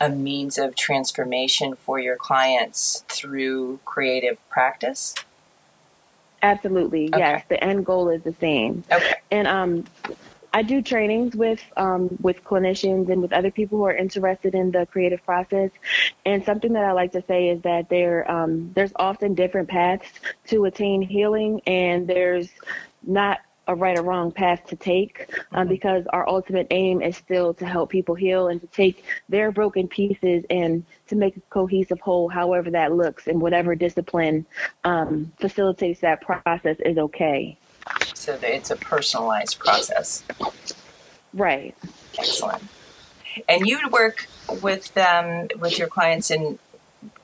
a 0.00 0.08
means 0.08 0.58
of 0.58 0.74
transformation 0.74 1.76
for 1.76 1.98
your 1.98 2.16
clients 2.16 3.04
through 3.08 3.78
creative 3.84 4.38
practice? 4.48 5.14
Absolutely, 6.42 7.08
okay. 7.08 7.18
yes. 7.18 7.44
The 7.48 7.62
end 7.62 7.84
goal 7.84 8.08
is 8.08 8.22
the 8.22 8.34
same. 8.40 8.82
Okay. 8.90 9.14
And 9.30 9.46
um, 9.46 9.84
I 10.52 10.62
do 10.62 10.82
trainings 10.82 11.36
with 11.36 11.62
um, 11.76 12.16
with 12.20 12.42
clinicians 12.44 13.10
and 13.10 13.22
with 13.22 13.32
other 13.32 13.50
people 13.50 13.78
who 13.78 13.84
are 13.84 13.94
interested 13.94 14.54
in 14.54 14.70
the 14.70 14.86
creative 14.86 15.24
process. 15.24 15.70
And 16.26 16.44
something 16.44 16.72
that 16.72 16.84
I 16.84 16.92
like 16.92 17.12
to 17.12 17.22
say 17.26 17.48
is 17.48 17.62
that 17.62 17.88
there 17.88 18.30
um, 18.30 18.72
there's 18.74 18.92
often 18.96 19.34
different 19.34 19.68
paths 19.68 20.08
to 20.48 20.64
attain 20.64 21.02
healing, 21.02 21.60
and 21.66 22.06
there's 22.06 22.48
not 23.02 23.40
a 23.70 23.74
right 23.74 23.96
or 23.96 24.02
wrong 24.02 24.32
path 24.32 24.66
to 24.66 24.76
take 24.76 25.28
um, 25.52 25.62
mm-hmm. 25.62 25.68
because 25.68 26.04
our 26.12 26.28
ultimate 26.28 26.66
aim 26.70 27.00
is 27.00 27.16
still 27.16 27.54
to 27.54 27.64
help 27.64 27.88
people 27.88 28.16
heal 28.16 28.48
and 28.48 28.60
to 28.60 28.66
take 28.66 29.04
their 29.28 29.52
broken 29.52 29.86
pieces 29.86 30.44
and 30.50 30.84
to 31.06 31.14
make 31.14 31.36
a 31.36 31.40
cohesive 31.50 32.00
whole, 32.00 32.28
however 32.28 32.70
that 32.70 32.92
looks, 32.92 33.28
and 33.28 33.40
whatever 33.40 33.76
discipline 33.76 34.44
um, 34.82 35.32
facilitates 35.38 36.00
that 36.00 36.20
process 36.20 36.76
is 36.84 36.98
okay. 36.98 37.56
So 38.20 38.38
it's 38.42 38.70
a 38.70 38.76
personalized 38.76 39.58
process. 39.58 40.22
Right. 41.32 41.74
Excellent. 42.18 42.62
And 43.48 43.66
you 43.66 43.88
work 43.88 44.26
with 44.60 44.92
them, 44.92 45.48
with 45.58 45.78
your 45.78 45.88
clients 45.88 46.30
in 46.30 46.58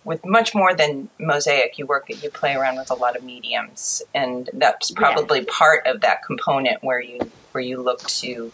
with 0.04 0.24
much 0.24 0.54
more 0.54 0.74
than 0.74 1.10
mosaic. 1.18 1.78
You 1.78 1.84
work, 1.84 2.06
you 2.08 2.30
play 2.30 2.54
around 2.54 2.76
with 2.76 2.90
a 2.90 2.94
lot 2.94 3.14
of 3.14 3.24
mediums, 3.24 4.02
and 4.14 4.48
that's 4.54 4.90
probably 4.90 5.40
yeah. 5.40 5.46
part 5.50 5.86
of 5.86 6.00
that 6.00 6.22
component 6.24 6.82
where 6.82 7.00
you 7.00 7.30
where 7.52 7.62
you 7.62 7.82
look 7.82 8.00
to 8.04 8.52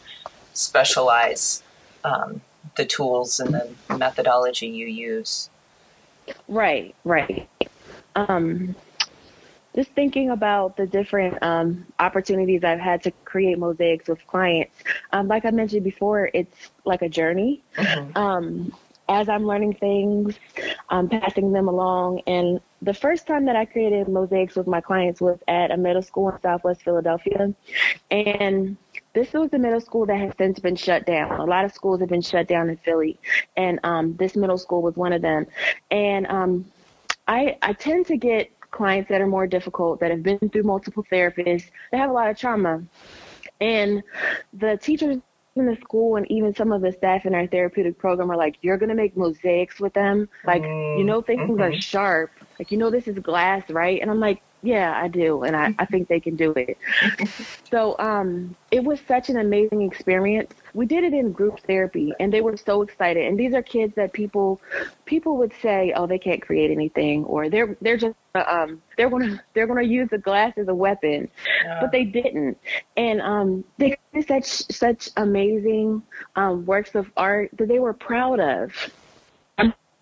specialize 0.53 1.63
um, 2.03 2.41
the 2.75 2.85
tools 2.85 3.39
and 3.39 3.55
the 3.55 3.97
methodology 3.97 4.67
you 4.67 4.87
use. 4.87 5.49
Right. 6.49 6.97
Right. 7.05 7.49
Um, 8.17 8.75
just 9.75 9.91
thinking 9.93 10.31
about 10.31 10.77
the 10.77 10.87
different 10.87 11.43
um, 11.43 11.87
opportunities 11.99 12.65
I've 12.65 12.81
had 12.81 13.03
to 13.05 13.11
create 13.25 13.59
mosaics 13.59 14.09
with 14.09 14.27
clients. 14.27 14.75
Um, 15.13 15.29
like 15.29 15.45
I 15.45 15.51
mentioned 15.51 15.85
before, 15.85 16.31
it's 16.35 16.71
like 16.85 17.03
a 17.03 17.09
journey. 17.09 17.63
Mm-hmm. 17.77 18.17
Um, 18.17 18.73
as 19.09 19.29
I'm 19.29 19.47
learning 19.47 19.75
things, 19.75 20.39
I'm 20.89 21.09
passing 21.09 21.53
them 21.53 21.69
along. 21.69 22.21
And 22.27 22.61
the 22.81 22.95
first 22.95 23.27
time 23.27 23.45
that 23.47 23.57
I 23.57 23.65
created 23.65 24.09
mosaics 24.09 24.55
with 24.55 24.67
my 24.67 24.81
clients 24.81 25.21
was 25.21 25.39
at 25.49 25.71
a 25.71 25.77
middle 25.77 26.03
school 26.03 26.31
in 26.31 26.41
Southwest 26.41 26.83
Philadelphia. 26.83 27.55
And 28.11 28.77
this 29.15 29.33
was 29.33 29.51
the 29.51 29.59
middle 29.59 29.81
school 29.81 30.07
that 30.07 30.19
has 30.19 30.33
since 30.39 30.59
been 30.61 30.77
shut 30.77 31.05
down. 31.05 31.33
A 31.41 31.45
lot 31.45 31.65
of 31.65 31.73
schools 31.73 32.01
have 32.01 32.09
been 32.09 32.23
shut 32.23 32.47
down 32.47 32.71
in 32.71 32.77
Philly, 32.79 33.19
and 33.57 33.79
um, 33.83 34.17
this 34.17 34.37
middle 34.37 34.57
school 34.59 34.81
was 34.83 34.97
one 34.97 35.13
of 35.13 35.21
them. 35.21 35.47
And 35.91 36.27
um, 36.29 36.65
I, 37.27 37.59
I 37.61 37.75
tend 37.75 38.07
to 38.07 38.17
get 38.17 38.51
clients 38.73 39.09
that 39.09 39.21
are 39.21 39.27
more 39.27 39.47
difficult, 39.47 40.01
that 40.01 40.11
have 40.11 40.23
been 40.23 40.39
through 40.51 40.65
multiple 40.65 41.05
therapists, 41.13 41.71
that 41.91 41.99
have 41.99 42.11
a 42.11 42.13
lot 42.13 42.29
of 42.29 42.37
trauma. 42.37 42.83
And 43.61 44.03
the 44.53 44.77
teachers 44.79 45.19
in 45.55 45.67
the 45.67 45.77
school 45.77 46.17
and 46.17 46.29
even 46.31 46.55
some 46.55 46.73
of 46.73 46.81
the 46.81 46.93
staff 46.93 47.27
in 47.27 47.35
our 47.35 47.47
therapeutic 47.47 47.99
program 47.99 48.31
are 48.31 48.37
like, 48.37 48.57
you're 48.63 48.79
going 48.79 48.89
to 48.89 48.95
make 48.95 49.17
mosaics 49.17 49.79
with 49.79 49.93
them. 49.93 50.29
Like, 50.45 50.63
mm, 50.63 50.99
you 50.99 51.05
know, 51.05 51.21
things 51.21 51.43
mm-hmm. 51.43 51.61
are 51.61 51.81
sharp. 51.81 52.31
Like, 52.59 52.71
you 52.73 52.79
know, 52.79 52.91
this 52.91 53.07
is 53.07 53.19
glass, 53.19 53.69
right? 53.71 54.01
And 54.01 54.11
I'm 54.11 54.21
like, 54.21 54.43
yeah, 54.63 54.93
I 54.97 55.09
do. 55.09 55.43
And 55.43 55.57
I, 55.57 55.75
I 55.79 55.85
think 55.85 56.09
they 56.09 56.21
can 56.21 56.37
do 56.37 56.53
it. 56.53 56.79
so 57.71 57.97
um, 57.99 58.55
it 58.71 58.85
was 58.85 59.01
such 59.09 59.29
an 59.29 59.39
amazing 59.39 59.83
experience. 59.83 60.53
We 60.73 60.87
did 60.87 61.03
it 61.03 61.13
in 61.13 61.33
group 61.33 61.61
therapy 61.61 62.13
and 62.21 62.33
they 62.33 62.41
were 62.41 62.57
so 62.57 62.83
excited. 62.83 63.27
And 63.27 63.39
these 63.39 63.55
are 63.55 63.63
kids 63.63 63.95
that 63.97 64.13
people 64.13 64.61
people 65.05 65.37
would 65.39 65.53
say, 65.61 65.93
oh, 65.97 66.07
they 66.07 66.19
can't 66.19 66.41
create 66.41 66.71
anything 66.71 67.25
or 67.25 67.49
they're 67.51 67.77
they're 67.81 67.97
just 67.97 68.15
um, 68.35 68.81
they're 68.97 69.11
gonna 69.11 69.43
they're 69.53 69.67
gonna 69.67 69.83
use 69.83 70.09
the 70.11 70.19
glass 70.19 70.55
as 70.57 70.69
a 70.69 70.75
weapon, 70.75 71.29
yeah. 71.65 71.81
but 71.81 71.91
they 71.91 72.05
didn't. 72.05 72.57
And 72.97 73.21
um, 73.21 73.65
they 73.79 73.97
did 74.15 74.29
such 74.29 74.47
such 74.47 75.11
amazing 75.17 76.03
um, 76.37 76.65
works 76.65 76.95
of 76.95 77.11
art 77.17 77.51
that 77.59 77.67
they 77.67 77.81
were 77.81 77.93
proud 77.93 78.39
of 78.39 78.73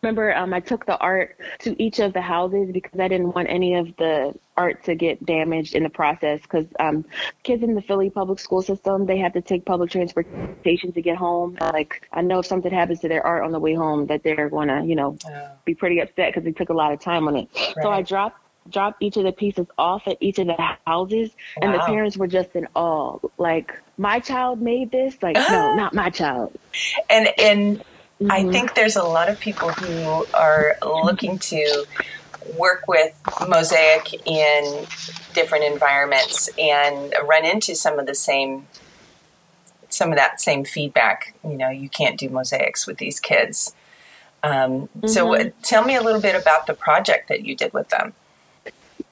remember 0.02 0.34
um, 0.34 0.54
I 0.54 0.60
took 0.60 0.86
the 0.86 0.98
art 0.98 1.36
to 1.60 1.80
each 1.82 1.98
of 1.98 2.12
the 2.12 2.20
houses 2.20 2.70
because 2.72 2.98
I 2.98 3.08
didn't 3.08 3.34
want 3.34 3.48
any 3.48 3.74
of 3.74 3.94
the 3.96 4.34
art 4.56 4.84
to 4.84 4.94
get 4.94 5.24
damaged 5.24 5.74
in 5.74 5.82
the 5.82 5.90
process. 5.90 6.40
Because 6.42 6.66
um, 6.78 7.04
kids 7.42 7.62
in 7.62 7.74
the 7.74 7.82
Philly 7.82 8.10
public 8.10 8.38
school 8.38 8.62
system, 8.62 9.06
they 9.06 9.18
have 9.18 9.32
to 9.34 9.40
take 9.40 9.64
public 9.64 9.90
transportation 9.90 10.92
to 10.92 11.02
get 11.02 11.16
home. 11.16 11.56
Like 11.60 12.08
I 12.12 12.22
know 12.22 12.40
if 12.40 12.46
something 12.46 12.72
happens 12.72 13.00
to 13.00 13.08
their 13.08 13.24
art 13.26 13.44
on 13.44 13.52
the 13.52 13.60
way 13.60 13.74
home, 13.74 14.06
that 14.06 14.22
they're 14.22 14.48
going 14.48 14.68
to, 14.68 14.82
you 14.84 14.94
know, 14.94 15.16
be 15.64 15.74
pretty 15.74 16.00
upset 16.00 16.32
because 16.32 16.44
they 16.44 16.52
took 16.52 16.70
a 16.70 16.74
lot 16.74 16.92
of 16.92 17.00
time 17.00 17.28
on 17.28 17.36
it. 17.36 17.48
Right. 17.54 17.74
So 17.82 17.90
I 17.90 18.02
dropped 18.02 18.38
dropped 18.68 19.02
each 19.02 19.16
of 19.16 19.24
the 19.24 19.32
pieces 19.32 19.66
off 19.78 20.06
at 20.06 20.16
each 20.20 20.38
of 20.38 20.46
the 20.46 20.76
houses 20.86 21.30
wow. 21.56 21.66
and 21.66 21.74
the 21.74 21.78
parents 21.80 22.16
were 22.16 22.26
just 22.26 22.54
in 22.54 22.68
awe 22.74 23.18
like 23.38 23.80
my 23.96 24.20
child 24.20 24.60
made 24.60 24.90
this 24.90 25.16
like 25.22 25.34
no 25.34 25.74
not 25.76 25.94
my 25.94 26.10
child 26.10 26.54
and 27.08 27.28
and 27.38 27.82
Mm-hmm. 28.20 28.30
I 28.30 28.50
think 28.52 28.74
there's 28.74 28.96
a 28.96 29.02
lot 29.02 29.30
of 29.30 29.40
people 29.40 29.70
who 29.70 30.26
are 30.34 30.76
looking 30.82 31.38
to 31.38 31.86
work 32.58 32.86
with 32.86 33.14
Mosaic 33.48 34.26
in 34.26 34.86
different 35.32 35.64
environments 35.64 36.50
and 36.58 37.14
run 37.24 37.46
into 37.46 37.74
some 37.74 37.98
of 37.98 38.06
the 38.06 38.14
same 38.14 38.66
some 39.88 40.10
of 40.10 40.16
that 40.16 40.40
same 40.40 40.64
feedback. 40.64 41.34
You 41.42 41.56
know, 41.56 41.70
you 41.70 41.88
can't 41.88 42.18
do 42.18 42.28
mosaics 42.28 42.86
with 42.86 42.98
these 42.98 43.18
kids. 43.18 43.74
Um, 44.42 44.88
mm-hmm. 44.98 45.08
So, 45.08 45.50
tell 45.62 45.84
me 45.84 45.96
a 45.96 46.02
little 46.02 46.20
bit 46.20 46.40
about 46.40 46.66
the 46.66 46.74
project 46.74 47.28
that 47.28 47.44
you 47.44 47.56
did 47.56 47.72
with 47.72 47.88
them. 47.88 48.12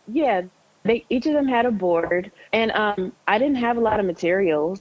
Yeah, 0.07 0.43
they 0.85 1.05
each 1.11 1.27
of 1.27 1.33
them 1.33 1.49
had 1.49 1.67
a 1.67 1.71
board, 1.71 2.31
and 2.53 2.71
um, 2.73 3.13
I 3.27 3.39
didn't 3.39 3.57
have 3.57 3.77
a 3.77 3.81
lot 3.81 4.01
of 4.01 4.07
materials. 4.07 4.81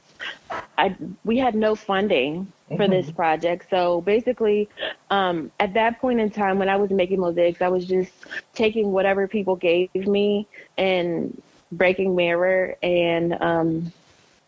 I 0.77 0.95
we 1.25 1.37
had 1.37 1.55
no 1.55 1.75
funding 1.75 2.51
for 2.67 2.77
mm-hmm. 2.77 2.91
this 2.91 3.11
project, 3.11 3.67
so 3.69 4.01
basically, 4.01 4.69
um, 5.09 5.51
at 5.59 5.73
that 5.73 5.99
point 5.99 6.19
in 6.19 6.29
time 6.29 6.59
when 6.59 6.69
I 6.69 6.75
was 6.75 6.89
making 6.89 7.19
mosaics, 7.19 7.61
I 7.61 7.69
was 7.69 7.85
just 7.85 8.11
taking 8.53 8.91
whatever 8.91 9.27
people 9.27 9.55
gave 9.55 9.93
me 9.95 10.47
and 10.77 11.41
breaking 11.71 12.15
mirror 12.15 12.75
and 12.81 13.33
um, 13.41 13.91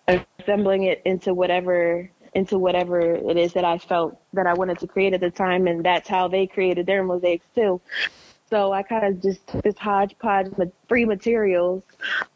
assembling 0.08 0.84
it 0.84 1.02
into 1.06 1.34
whatever 1.34 2.10
into 2.36 2.60
whatever 2.60 3.00
it 3.00 3.38
is 3.38 3.54
that 3.54 3.66
I 3.66 3.80
felt 3.80 4.20
that 4.34 4.46
I 4.46 4.54
wanted 4.54 4.80
to 4.80 4.88
create 4.88 5.14
at 5.14 5.22
the 5.22 5.32
time, 5.32 5.68
and 5.68 5.84
that's 5.84 6.08
how 6.08 6.28
they 6.28 6.46
created 6.46 6.86
their 6.86 7.04
mosaics 7.04 7.46
too. 7.56 7.82
So 8.50 8.72
I 8.72 8.84
kind 8.84 9.06
of 9.06 9.22
just 9.22 9.46
took 9.48 9.64
this 9.64 9.78
hodgepodge 9.78 10.48
of 10.58 10.72
free 10.88 11.06
materials, 11.06 11.84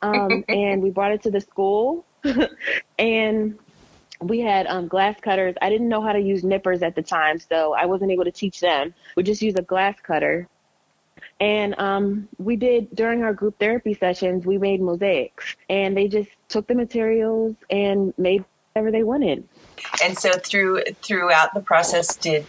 um, 0.01 0.43
and 0.49 0.81
we 0.81 0.89
brought 0.89 1.11
it 1.11 1.21
to 1.23 1.31
the 1.31 1.41
school, 1.41 2.05
and 2.99 3.57
we 4.27 4.39
had 4.39 4.67
um, 4.67 4.87
glass 4.87 5.19
cutters. 5.21 5.55
I 5.61 5.69
didn't 5.69 5.89
know 5.89 6.01
how 6.01 6.13
to 6.13 6.19
use 6.19 6.43
nippers 6.43 6.81
at 6.81 6.95
the 6.95 7.01
time, 7.01 7.39
so 7.39 7.73
I 7.73 7.85
wasn't 7.85 8.11
able 8.11 8.25
to 8.25 8.31
teach 8.31 8.59
them. 8.59 8.93
We 9.15 9.23
just 9.23 9.41
used 9.41 9.59
a 9.59 9.63
glass 9.63 9.95
cutter. 10.01 10.47
And 11.39 11.77
um, 11.79 12.27
we 12.37 12.55
did 12.55 12.93
during 12.95 13.23
our 13.23 13.33
group 13.33 13.59
therapy 13.59 13.93
sessions, 13.93 14.45
we 14.45 14.57
made 14.57 14.81
mosaics, 14.81 15.55
and 15.69 15.95
they 15.95 16.07
just 16.07 16.29
took 16.47 16.67
the 16.67 16.75
materials 16.75 17.55
and 17.69 18.13
made 18.17 18.43
whatever 18.73 18.91
they 18.91 19.03
wanted. 19.03 19.47
And 20.03 20.17
so 20.17 20.31
through 20.31 20.83
throughout 21.01 21.53
the 21.53 21.61
process, 21.61 22.15
did 22.15 22.45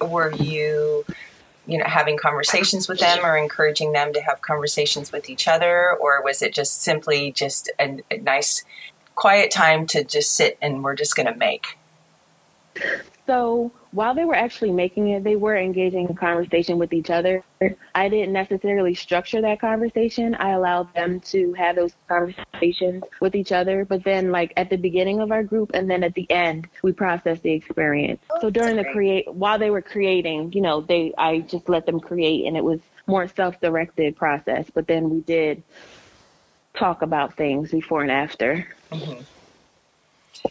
were 0.00 0.32
you 0.32 1.04
you 1.66 1.78
know 1.78 1.84
having 1.86 2.16
conversations 2.16 2.88
with 2.88 3.00
them 3.00 3.24
or 3.24 3.36
encouraging 3.36 3.92
them 3.92 4.12
to 4.12 4.20
have 4.20 4.40
conversations 4.42 5.10
with 5.10 5.28
each 5.28 5.48
other 5.48 5.96
or 6.00 6.22
was 6.22 6.42
it 6.42 6.54
just 6.54 6.82
simply 6.82 7.32
just 7.32 7.70
a, 7.78 7.98
a 8.10 8.18
nice 8.18 8.64
quiet 9.16 9.50
time 9.50 9.86
to 9.86 10.04
just 10.04 10.32
sit 10.32 10.56
and 10.62 10.84
we're 10.84 10.94
just 10.94 11.16
going 11.16 11.26
to 11.26 11.36
make 11.36 11.76
so 13.26 13.72
while 13.90 14.14
they 14.14 14.24
were 14.24 14.36
actually 14.36 14.70
making 14.70 15.08
it, 15.08 15.24
they 15.24 15.34
were 15.36 15.56
engaging 15.56 16.08
in 16.08 16.14
conversation 16.14 16.78
with 16.78 16.92
each 16.92 17.10
other. 17.10 17.42
I 17.94 18.08
didn't 18.08 18.32
necessarily 18.32 18.94
structure 18.94 19.40
that 19.40 19.60
conversation. 19.60 20.36
I 20.36 20.50
allowed 20.50 20.94
them 20.94 21.20
to 21.20 21.52
have 21.54 21.76
those 21.76 21.92
conversations 22.06 23.02
with 23.20 23.34
each 23.34 23.50
other. 23.50 23.84
But 23.84 24.04
then, 24.04 24.30
like 24.30 24.52
at 24.56 24.70
the 24.70 24.76
beginning 24.76 25.20
of 25.20 25.32
our 25.32 25.42
group, 25.42 25.72
and 25.74 25.90
then 25.90 26.04
at 26.04 26.14
the 26.14 26.30
end, 26.30 26.68
we 26.82 26.92
processed 26.92 27.42
the 27.42 27.52
experience. 27.52 28.20
Oh, 28.30 28.38
so 28.42 28.50
during 28.50 28.76
the 28.76 28.84
create, 28.84 29.32
while 29.32 29.58
they 29.58 29.70
were 29.70 29.82
creating, 29.82 30.52
you 30.52 30.60
know, 30.60 30.82
they 30.82 31.12
I 31.18 31.40
just 31.40 31.68
let 31.68 31.86
them 31.86 31.98
create, 31.98 32.46
and 32.46 32.56
it 32.56 32.64
was 32.64 32.80
more 33.08 33.26
self-directed 33.26 34.16
process. 34.16 34.70
But 34.72 34.86
then 34.86 35.10
we 35.10 35.20
did 35.20 35.62
talk 36.76 37.02
about 37.02 37.36
things 37.36 37.70
before 37.70 38.02
and 38.02 38.10
after. 38.10 38.66
Mm-hmm. 38.92 39.22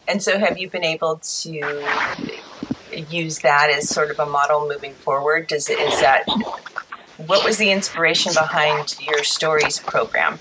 And 0.08 0.22
so, 0.22 0.38
have 0.38 0.58
you 0.58 0.70
been 0.70 0.84
able 0.84 1.18
to 1.18 1.86
use 3.10 3.40
that 3.40 3.70
as 3.70 3.90
sort 3.90 4.12
of 4.12 4.20
a 4.20 4.26
model 4.26 4.68
moving 4.68 4.94
forward? 4.94 5.48
Does 5.48 5.70
is 5.70 6.02
that 6.02 6.26
what 7.18 7.46
was 7.46 7.58
the 7.58 7.72
inspiration 7.72 8.34
behind 8.34 8.98
your 9.00 9.24
stories 9.24 9.80
program? 9.80 10.40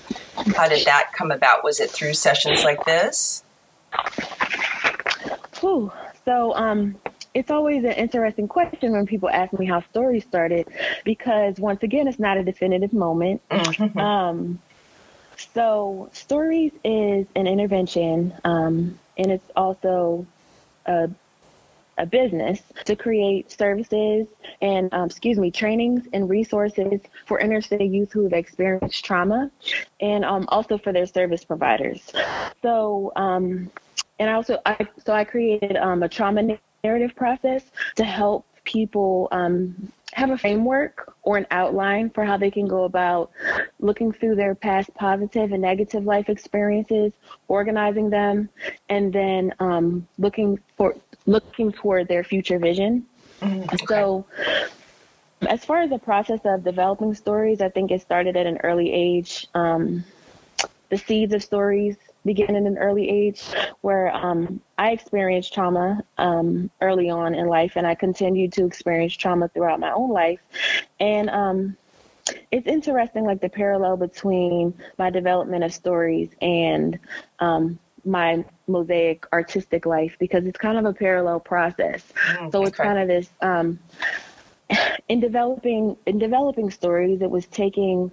How 0.55 0.67
did 0.67 0.85
that 0.85 1.11
come 1.13 1.31
about? 1.31 1.63
Was 1.63 1.79
it 1.79 1.89
through 1.89 2.13
sessions 2.13 2.63
like 2.63 2.83
this? 2.85 3.43
Ooh, 5.63 5.91
so 6.25 6.53
um, 6.55 6.97
it's 7.33 7.49
always 7.49 7.83
an 7.83 7.91
interesting 7.91 8.47
question 8.47 8.91
when 8.91 9.05
people 9.05 9.29
ask 9.29 9.57
me 9.57 9.65
how 9.65 9.81
stories 9.89 10.23
started, 10.25 10.67
because 11.03 11.57
once 11.59 11.81
again, 11.81 12.07
it's 12.07 12.19
not 12.19 12.37
a 12.37 12.43
definitive 12.43 12.93
moment. 12.93 13.41
Mm-hmm. 13.49 13.97
Um, 13.97 14.59
so, 15.37 16.09
stories 16.13 16.71
is 16.83 17.27
an 17.35 17.47
intervention, 17.47 18.33
um, 18.43 18.99
and 19.17 19.31
it's 19.31 19.51
also 19.55 20.25
a 20.85 21.09
a 21.97 22.05
business 22.05 22.61
to 22.83 22.95
create 22.95 23.51
services 23.51 24.27
and, 24.61 24.93
um, 24.93 25.05
excuse 25.05 25.37
me, 25.37 25.49
trainings 25.51 26.07
and 26.13 26.29
resources 26.29 26.99
for 27.25 27.39
inner 27.39 27.61
city 27.61 27.85
youth 27.85 28.11
who 28.11 28.23
have 28.23 28.33
experienced 28.33 29.03
trauma 29.05 29.49
and 30.01 30.25
um, 30.25 30.45
also 30.49 30.77
for 30.77 30.91
their 30.91 31.05
service 31.05 31.45
providers. 31.45 32.11
So, 32.61 33.11
um, 33.15 33.71
and 34.19 34.29
I 34.29 34.33
also, 34.33 34.59
I, 34.65 34.87
so 35.05 35.13
I 35.13 35.23
created 35.23 35.77
um, 35.77 36.03
a 36.03 36.09
trauma 36.09 36.57
narrative 36.83 37.15
process 37.15 37.63
to 37.95 38.03
help 38.03 38.45
people 38.63 39.27
um, 39.31 39.91
have 40.15 40.31
a 40.31 40.37
framework 40.37 41.13
or 41.23 41.37
an 41.37 41.45
outline 41.51 42.09
for 42.09 42.23
how 42.23 42.37
they 42.37 42.49
can 42.49 42.67
go 42.67 42.85
about 42.85 43.31
looking 43.79 44.13
through 44.13 44.35
their 44.35 44.55
past 44.55 44.93
positive 44.93 45.51
and 45.51 45.61
negative 45.61 46.05
life 46.05 46.29
experiences, 46.29 47.11
organizing 47.49 48.09
them, 48.09 48.47
and 48.87 49.11
then 49.11 49.53
um, 49.59 50.07
looking 50.17 50.57
for 50.77 50.95
looking 51.25 51.73
toward 51.73 52.07
their 52.07 52.23
future 52.23 52.59
vision. 52.59 53.05
Mm, 53.41 53.65
okay. 53.65 53.85
So, 53.87 54.25
as 55.49 55.65
far 55.65 55.81
as 55.81 55.89
the 55.89 55.99
process 55.99 56.39
of 56.45 56.63
developing 56.63 57.13
stories, 57.13 57.59
I 57.59 57.67
think 57.67 57.91
it 57.91 58.01
started 58.01 58.37
at 58.37 58.47
an 58.47 58.59
early 58.63 58.93
age. 58.93 59.47
Um, 59.53 60.05
the 60.89 60.97
seeds 60.97 61.33
of 61.33 61.43
stories 61.43 61.97
begin 62.25 62.55
at 62.55 62.63
an 62.63 62.77
early 62.77 63.09
age, 63.09 63.43
where 63.81 64.13
um, 64.15 64.59
I 64.77 64.91
experienced 64.91 65.53
trauma 65.53 66.03
um, 66.17 66.69
early 66.81 67.09
on 67.09 67.35
in 67.35 67.47
life, 67.47 67.73
and 67.75 67.85
I 67.85 67.95
continued 67.95 68.53
to 68.53 68.65
experience 68.65 69.13
trauma 69.13 69.47
throughout 69.49 69.79
my 69.79 69.91
own 69.91 70.09
life. 70.09 70.39
And 70.99 71.29
um, 71.29 71.77
it's 72.51 72.67
interesting, 72.67 73.25
like 73.25 73.41
the 73.41 73.49
parallel 73.49 73.97
between 73.97 74.73
my 74.97 75.09
development 75.09 75.63
of 75.63 75.73
stories 75.73 76.29
and 76.41 76.99
um, 77.39 77.79
my 78.03 78.43
mosaic 78.67 79.25
artistic 79.33 79.85
life 79.85 80.15
because 80.19 80.45
it's 80.45 80.57
kind 80.57 80.77
of 80.77 80.85
a 80.85 80.93
parallel 80.93 81.39
process. 81.39 82.03
Mm, 82.33 82.51
so 82.51 82.63
it's 82.63 82.77
kind 82.77 82.99
of 82.99 83.07
this 83.07 83.29
um, 83.41 83.79
in 85.09 85.19
developing 85.19 85.97
in 86.05 86.17
developing 86.17 86.71
stories, 86.71 87.21
it 87.21 87.29
was 87.29 87.45
taking 87.47 88.11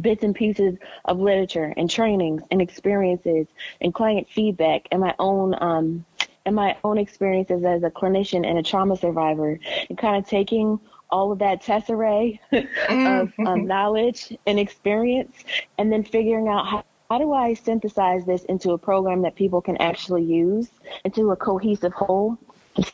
bits 0.00 0.24
and 0.24 0.34
pieces 0.34 0.76
of 1.04 1.18
literature 1.18 1.72
and 1.76 1.90
trainings 1.90 2.42
and 2.50 2.60
experiences 2.62 3.46
and 3.80 3.94
client 3.94 4.28
feedback 4.30 4.88
and 4.90 5.00
my 5.00 5.14
own 5.18 5.54
um, 5.60 6.04
and 6.44 6.56
my 6.56 6.76
own 6.82 6.98
experiences 6.98 7.64
as 7.64 7.82
a 7.82 7.90
clinician 7.90 8.46
and 8.46 8.58
a 8.58 8.62
trauma 8.62 8.96
survivor 8.96 9.58
and 9.88 9.98
kind 9.98 10.16
of 10.16 10.28
taking 10.28 10.80
all 11.10 11.30
of 11.30 11.38
that 11.38 11.62
tesserae 11.62 12.38
of 12.52 12.62
um, 12.88 13.28
mm-hmm. 13.28 13.66
knowledge 13.66 14.36
and 14.46 14.58
experience 14.58 15.44
and 15.78 15.92
then 15.92 16.02
figuring 16.02 16.48
out 16.48 16.66
how 16.66 16.84
how 17.10 17.18
do 17.18 17.34
I 17.34 17.52
synthesize 17.52 18.24
this 18.24 18.42
into 18.44 18.70
a 18.70 18.78
program 18.78 19.20
that 19.20 19.34
people 19.34 19.60
can 19.60 19.76
actually 19.76 20.24
use 20.24 20.70
into 21.04 21.30
a 21.30 21.36
cohesive 21.36 21.92
whole? 21.92 22.38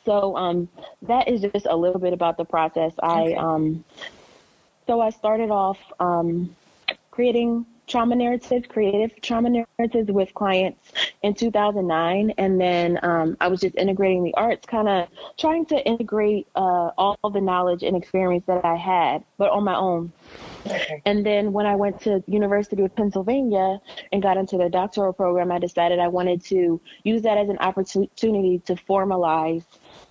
So 0.04 0.36
um, 0.36 0.68
that 1.02 1.28
is 1.28 1.40
just 1.40 1.66
a 1.66 1.76
little 1.76 2.00
bit 2.00 2.12
about 2.12 2.36
the 2.36 2.44
process. 2.44 2.92
Okay. 3.00 3.36
I 3.36 3.38
um, 3.38 3.84
so 4.88 5.00
I 5.00 5.10
started 5.10 5.52
off 5.52 5.78
um, 6.00 6.56
creating 7.18 7.66
trauma 7.88 8.14
narratives, 8.14 8.64
creative 8.68 9.10
trauma 9.22 9.50
narratives 9.50 10.08
with 10.08 10.32
clients 10.34 10.92
in 11.22 11.34
2009. 11.34 12.32
And 12.38 12.60
then 12.60 13.00
um, 13.02 13.36
I 13.40 13.48
was 13.48 13.60
just 13.60 13.74
integrating 13.74 14.22
the 14.22 14.32
arts, 14.34 14.64
kind 14.68 14.88
of 14.88 15.08
trying 15.36 15.66
to 15.66 15.84
integrate 15.84 16.46
uh, 16.54 16.90
all 16.96 17.18
the 17.32 17.40
knowledge 17.40 17.82
and 17.82 17.96
experience 17.96 18.44
that 18.46 18.64
I 18.64 18.76
had, 18.76 19.24
but 19.36 19.50
on 19.50 19.64
my 19.64 19.74
own. 19.74 20.12
Okay. 20.64 21.02
And 21.06 21.26
then 21.26 21.52
when 21.52 21.66
I 21.66 21.74
went 21.74 22.00
to 22.02 22.22
University 22.28 22.84
of 22.84 22.94
Pennsylvania 22.94 23.80
and 24.12 24.22
got 24.22 24.36
into 24.36 24.56
the 24.56 24.68
doctoral 24.68 25.12
program, 25.12 25.50
I 25.50 25.58
decided 25.58 25.98
I 25.98 26.06
wanted 26.06 26.44
to 26.44 26.80
use 27.02 27.22
that 27.22 27.36
as 27.36 27.48
an 27.48 27.58
opportunity 27.58 28.60
to 28.66 28.76
formalize 28.76 29.64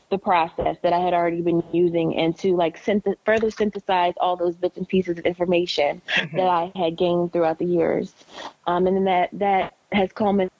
the 0.09 0.17
process 0.17 0.77
that 0.83 0.93
I 0.93 0.99
had 0.99 1.13
already 1.13 1.41
been 1.41 1.63
using 1.73 2.15
and 2.17 2.37
to 2.39 2.55
like 2.55 2.83
synth- 2.83 3.17
further 3.25 3.51
synthesize 3.51 4.13
all 4.21 4.35
those 4.37 4.55
bits 4.55 4.77
and 4.77 4.87
pieces 4.87 5.17
of 5.17 5.25
information 5.25 6.01
mm-hmm. 6.07 6.37
that 6.37 6.47
I 6.47 6.71
had 6.75 6.97
gained 6.97 7.33
throughout 7.33 7.59
the 7.59 7.65
years. 7.65 8.13
Um, 8.65 8.87
and 8.87 8.95
then 8.95 9.03
that, 9.05 9.29
that 9.33 9.73
has 9.91 10.11
culminated 10.13 10.51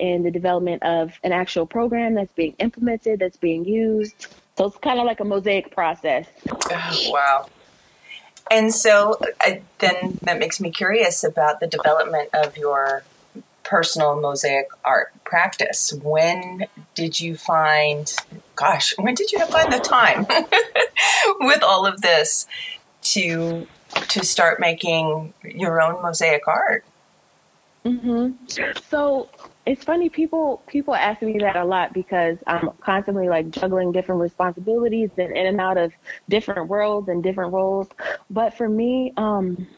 in 0.00 0.22
the 0.22 0.30
development 0.30 0.82
of 0.82 1.12
an 1.22 1.32
actual 1.32 1.66
program 1.66 2.14
that's 2.14 2.32
being 2.32 2.54
implemented, 2.58 3.20
that's 3.20 3.36
being 3.36 3.64
used. 3.64 4.26
So 4.56 4.66
it's 4.66 4.76
kind 4.78 4.98
of 4.98 5.06
like 5.06 5.20
a 5.20 5.24
mosaic 5.24 5.74
process. 5.74 6.26
Oh, 6.50 7.08
wow. 7.08 7.46
And 8.50 8.72
so 8.72 9.18
uh, 9.44 9.56
then 9.80 10.18
that 10.22 10.38
makes 10.38 10.60
me 10.60 10.70
curious 10.70 11.24
about 11.24 11.60
the 11.60 11.66
development 11.66 12.30
of 12.32 12.56
your 12.56 13.02
personal 13.64 14.20
mosaic 14.20 14.68
art 14.84 15.12
practice. 15.24 15.92
When 15.92 16.66
did 16.94 17.18
you 17.18 17.36
find, 17.36 18.14
gosh, 18.56 18.94
when 18.98 19.14
did 19.14 19.30
you 19.30 19.44
find 19.46 19.72
the 19.72 19.78
time 19.78 20.26
with 21.40 21.62
all 21.62 21.86
of 21.86 22.00
this 22.00 22.46
to 23.02 23.66
to 24.08 24.24
start 24.24 24.58
making 24.58 25.32
your 25.44 25.80
own 25.80 26.02
mosaic 26.02 26.48
art? 26.48 26.84
Mm-hmm. 27.84 28.32
So 28.88 29.28
it's 29.64 29.84
funny 29.84 30.08
people 30.08 30.62
people 30.66 30.94
ask 30.94 31.22
me 31.22 31.38
that 31.38 31.56
a 31.56 31.64
lot 31.64 31.92
because 31.92 32.38
I'm 32.46 32.70
constantly 32.80 33.28
like 33.28 33.50
juggling 33.50 33.92
different 33.92 34.20
responsibilities 34.20 35.10
and 35.18 35.36
in 35.36 35.46
and 35.46 35.60
out 35.60 35.76
of 35.76 35.92
different 36.28 36.68
worlds 36.68 37.08
and 37.08 37.22
different 37.22 37.52
roles. 37.52 37.88
But 38.28 38.54
for 38.54 38.68
me, 38.68 39.12
um, 39.16 39.68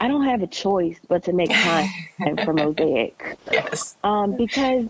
I 0.00 0.08
don't 0.08 0.24
have 0.24 0.42
a 0.42 0.48
choice 0.48 0.98
but 1.06 1.24
to 1.24 1.32
make 1.32 1.50
time 1.50 1.88
for 2.44 2.52
Mosaic. 2.52 3.36
Yes. 3.52 3.96
Um, 4.02 4.36
because 4.36 4.86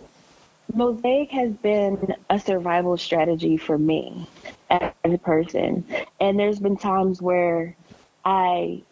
Mosaic 0.74 1.30
has 1.30 1.52
been 1.52 2.14
a 2.30 2.38
survival 2.38 2.96
strategy 2.96 3.56
for 3.56 3.78
me 3.78 4.28
as 4.70 4.92
a 5.04 5.18
person. 5.18 5.84
And 6.20 6.38
there's 6.38 6.58
been 6.58 6.76
times 6.76 7.20
where 7.20 7.76
I 8.24 8.82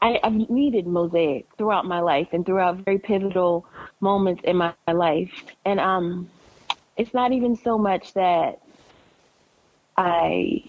I, 0.00 0.20
have 0.22 0.34
needed 0.50 0.86
mosaic 0.86 1.46
throughout 1.56 1.86
my 1.86 2.00
life 2.00 2.28
and 2.32 2.44
throughout 2.44 2.76
very 2.84 2.98
pivotal 2.98 3.66
moments 4.00 4.42
in 4.44 4.56
my, 4.56 4.72
my 4.86 4.92
life. 4.92 5.32
And 5.64 5.80
um, 5.80 6.30
it's 6.96 7.14
not 7.14 7.32
even 7.32 7.56
so 7.56 7.78
much 7.78 8.12
that 8.12 8.60
I 9.96 10.62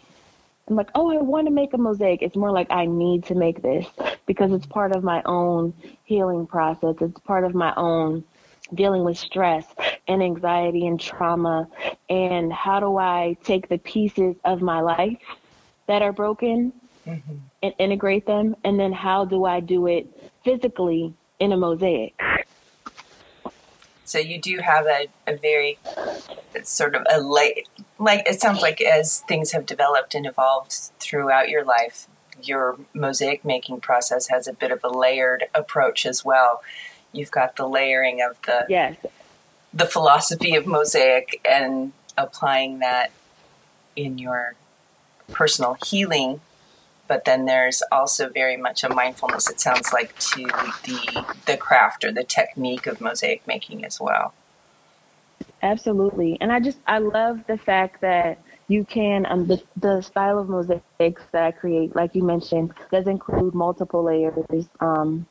I'm 0.67 0.75
like, 0.75 0.89
oh, 0.95 1.11
I 1.11 1.21
want 1.21 1.47
to 1.47 1.53
make 1.53 1.73
a 1.73 1.77
mosaic. 1.77 2.21
It's 2.21 2.35
more 2.35 2.51
like 2.51 2.67
I 2.69 2.85
need 2.85 3.23
to 3.25 3.35
make 3.35 3.61
this 3.61 3.85
because 4.25 4.51
it's 4.51 4.65
part 4.65 4.93
of 4.93 5.03
my 5.03 5.21
own 5.25 5.73
healing 6.03 6.45
process. 6.45 6.95
It's 6.99 7.19
part 7.21 7.45
of 7.45 7.55
my 7.55 7.73
own 7.77 8.25
dealing 8.73 9.03
with 9.03 9.17
stress 9.17 9.65
and 10.07 10.21
anxiety 10.21 10.87
and 10.87 10.99
trauma. 10.99 11.67
And 12.09 12.51
how 12.51 12.79
do 12.79 12.97
I 12.97 13.37
take 13.43 13.69
the 13.69 13.77
pieces 13.77 14.35
of 14.45 14.61
my 14.61 14.81
life 14.81 15.17
that 15.87 16.01
are 16.01 16.13
broken 16.13 16.73
mm-hmm. 17.05 17.35
and 17.63 17.73
integrate 17.79 18.25
them? 18.25 18.55
And 18.63 18.79
then 18.79 18.93
how 18.93 19.25
do 19.25 19.45
I 19.45 19.59
do 19.59 19.87
it 19.87 20.07
physically 20.43 21.13
in 21.39 21.51
a 21.51 21.57
mosaic? 21.57 22.19
So 24.05 24.19
you 24.19 24.39
do 24.39 24.59
have 24.59 24.85
a, 24.85 25.07
a 25.27 25.35
very 25.35 25.77
sort 26.63 26.95
of 26.95 27.05
a 27.11 27.19
late, 27.19 27.67
like 27.99 28.25
it 28.25 28.39
sounds 28.39 28.61
like 28.61 28.79
as 28.79 29.19
things 29.27 29.51
have 29.51 29.65
developed 29.65 30.15
and 30.15 30.25
evolved 30.25 30.71
throughout 30.99 31.49
your 31.49 31.65
life, 31.65 32.07
your 32.41 32.77
mosaic 32.93 33.43
making 33.43 33.81
process 33.81 34.27
has 34.27 34.47
a 34.47 34.53
bit 34.53 34.71
of 34.71 34.81
a 34.83 34.89
layered 34.89 35.45
approach 35.53 36.05
as 36.05 36.23
well. 36.23 36.61
You've 37.11 37.31
got 37.31 37.55
the 37.55 37.67
layering 37.67 38.21
of 38.21 38.37
the 38.45 38.65
yes. 38.69 38.95
the 39.73 39.85
philosophy 39.85 40.55
of 40.55 40.65
mosaic 40.65 41.41
and 41.49 41.93
applying 42.17 42.79
that 42.79 43.11
in 43.95 44.17
your 44.17 44.55
personal 45.31 45.77
healing. 45.85 46.41
But 47.07 47.23
then 47.23 47.45
there's 47.45 47.81
also 47.91 48.29
very 48.29 48.57
much 48.57 48.83
a 48.83 48.89
mindfulness 48.93 49.49
it 49.49 49.61
sounds 49.61 49.93
like 49.93 50.17
to 50.19 50.43
the 50.83 51.25
the 51.45 51.57
craft 51.57 52.03
or 52.03 52.11
the 52.11 52.23
technique 52.23 52.85
of 52.85 52.99
mosaic 52.99 53.47
making 53.47 53.85
as 53.85 53.99
well. 53.99 54.33
Absolutely. 55.61 56.37
And 56.41 56.51
i 56.51 56.59
just 56.59 56.79
i 56.87 56.97
love 56.99 57.39
the 57.47 57.57
fact 57.57 58.01
that 58.01 58.39
you 58.67 58.83
can 58.83 59.25
um 59.25 59.47
the, 59.47 59.61
the 59.77 60.01
style 60.01 60.39
of 60.39 60.49
mosaics 60.49 61.21
that 61.31 61.43
i 61.43 61.51
create 61.51 61.95
like 61.95 62.13
you 62.13 62.23
mentioned 62.23 62.73
does 62.91 63.07
include 63.07 63.53
multiple 63.53 64.03
layers 64.03 64.67
um 64.79 65.25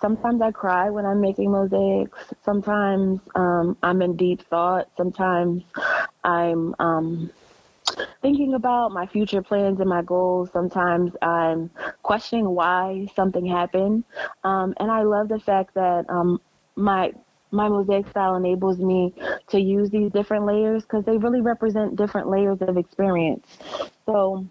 sometimes 0.00 0.40
i 0.42 0.50
cry 0.50 0.90
when 0.90 1.04
i'm 1.06 1.20
making 1.20 1.50
mosaics 1.50 2.18
sometimes 2.44 3.20
um 3.34 3.76
i'm 3.82 4.02
in 4.02 4.16
deep 4.16 4.42
thought 4.48 4.88
sometimes 4.96 5.62
i'm 6.24 6.74
um 6.78 7.30
thinking 8.22 8.54
about 8.54 8.92
my 8.92 9.06
future 9.06 9.42
plans 9.42 9.80
and 9.80 9.88
my 9.88 10.02
goals, 10.02 10.50
sometimes 10.52 11.12
I'm 11.22 11.70
questioning 12.02 12.48
why 12.50 13.06
something 13.14 13.46
happened. 13.46 14.04
Um, 14.44 14.74
and 14.78 14.90
I 14.90 15.02
love 15.02 15.28
the 15.28 15.38
fact 15.38 15.74
that 15.74 16.08
um, 16.08 16.40
my 16.76 17.12
my 17.52 17.68
mosaic 17.68 18.08
style 18.08 18.36
enables 18.36 18.78
me 18.78 19.12
to 19.48 19.60
use 19.60 19.90
these 19.90 20.10
different 20.12 20.46
layers 20.46 20.82
because 20.82 21.04
they 21.04 21.16
really 21.16 21.40
represent 21.40 21.96
different 21.96 22.28
layers 22.28 22.60
of 22.62 22.76
experience. 22.76 23.58
So 24.06 24.46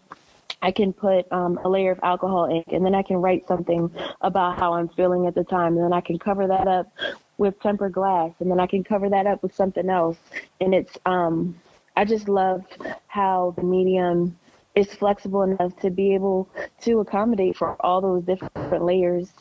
I 0.62 0.72
can 0.72 0.94
put 0.94 1.32
um, 1.32 1.60
a 1.64 1.70
layer 1.70 1.92
of 1.92 2.00
alcohol 2.04 2.50
ink 2.52 2.66
and 2.72 2.86
then 2.86 2.94
I 2.94 3.04
can 3.04 3.18
write 3.18 3.48
something 3.48 3.92
about 4.22 4.60
how 4.60 4.74
I'm 4.74 4.90
feeling 4.90 5.26
at 5.26 5.36
the 5.36 5.44
time. 5.44 5.76
And 5.76 5.86
then 5.86 5.94
I 5.94 6.02
can 6.02 6.20
cover 6.20 6.48
that 6.48 6.68
up 6.68 6.92
with 7.38 7.60
tempered 7.62 7.94
glass 7.94 8.32
and 8.40 8.52
then 8.52 8.60
I 8.60 8.68
can 8.68 8.84
cover 8.84 9.10
that 9.10 9.26
up 9.26 9.42
with 9.42 9.56
something 9.56 9.90
else. 9.90 10.18
And 10.60 10.74
it's, 10.74 10.98
um, 11.06 11.56
I 11.96 12.06
just 12.06 12.28
love 12.28 12.64
how 13.08 13.54
the 13.58 13.64
medium 13.64 14.38
is 14.76 14.94
flexible 14.94 15.44
enough 15.44 15.76
to 15.82 15.90
be 15.90 16.14
able 16.14 16.50
to 16.82 17.00
accommodate 17.00 17.58
for 17.58 17.76
all 17.86 18.02
those 18.02 18.24
different 18.24 18.84
layers. 18.84 19.32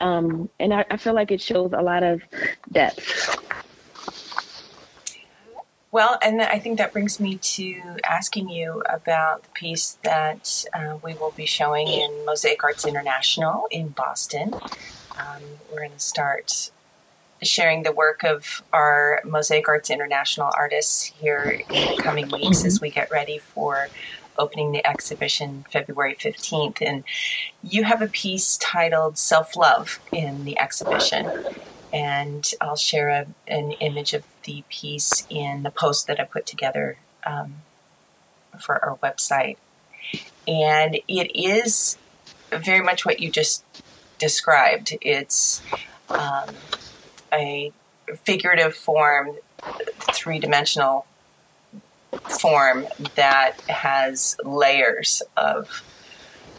Um, 0.00 0.48
and 0.60 0.72
I, 0.72 0.84
I 0.90 0.96
feel 0.96 1.14
like 1.14 1.30
it 1.30 1.40
shows 1.40 1.72
a 1.72 1.82
lot 1.82 2.02
of 2.02 2.20
depth. 2.70 3.37
Well, 5.90 6.18
and 6.20 6.42
I 6.42 6.58
think 6.58 6.76
that 6.78 6.92
brings 6.92 7.18
me 7.18 7.38
to 7.38 7.80
asking 8.04 8.50
you 8.50 8.82
about 8.88 9.44
the 9.44 9.48
piece 9.54 9.98
that 10.04 10.64
uh, 10.74 10.98
we 11.02 11.14
will 11.14 11.30
be 11.30 11.46
showing 11.46 11.88
in 11.88 12.26
Mosaic 12.26 12.62
Arts 12.62 12.86
International 12.86 13.66
in 13.70 13.88
Boston. 13.88 14.52
Um, 15.18 15.42
we're 15.72 15.78
going 15.78 15.92
to 15.92 15.98
start 15.98 16.70
sharing 17.42 17.84
the 17.84 17.92
work 17.92 18.22
of 18.22 18.62
our 18.70 19.22
Mosaic 19.24 19.66
Arts 19.66 19.88
International 19.88 20.50
artists 20.54 21.04
here 21.04 21.62
in 21.70 21.96
the 21.96 22.02
coming 22.02 22.28
weeks 22.28 22.66
as 22.66 22.82
we 22.82 22.90
get 22.90 23.10
ready 23.10 23.38
for 23.38 23.88
opening 24.36 24.72
the 24.72 24.86
exhibition 24.86 25.64
February 25.72 26.16
15th. 26.20 26.82
And 26.82 27.02
you 27.62 27.84
have 27.84 28.02
a 28.02 28.08
piece 28.08 28.58
titled 28.58 29.16
Self 29.16 29.56
Love 29.56 30.00
in 30.12 30.44
the 30.44 30.58
exhibition 30.58 31.30
and 31.92 32.50
I'll 32.60 32.76
share 32.76 33.08
a, 33.08 33.26
an 33.46 33.72
image 33.72 34.12
of 34.14 34.24
the 34.44 34.64
piece 34.68 35.26
in 35.30 35.62
the 35.62 35.70
post 35.70 36.06
that 36.06 36.20
I 36.20 36.24
put 36.24 36.46
together 36.46 36.98
um, 37.24 37.56
for 38.60 38.82
our 38.84 38.96
website. 38.98 39.56
And 40.46 40.96
it 41.06 41.38
is 41.38 41.98
very 42.50 42.82
much 42.82 43.04
what 43.04 43.20
you 43.20 43.30
just 43.30 43.64
described. 44.18 44.96
It's 45.00 45.62
um, 46.08 46.54
a 47.32 47.72
figurative 48.24 48.74
form, 48.74 49.36
three 50.14 50.38
dimensional 50.38 51.06
form 52.40 52.86
that 53.16 53.60
has 53.68 54.36
layers 54.44 55.22
of 55.36 55.84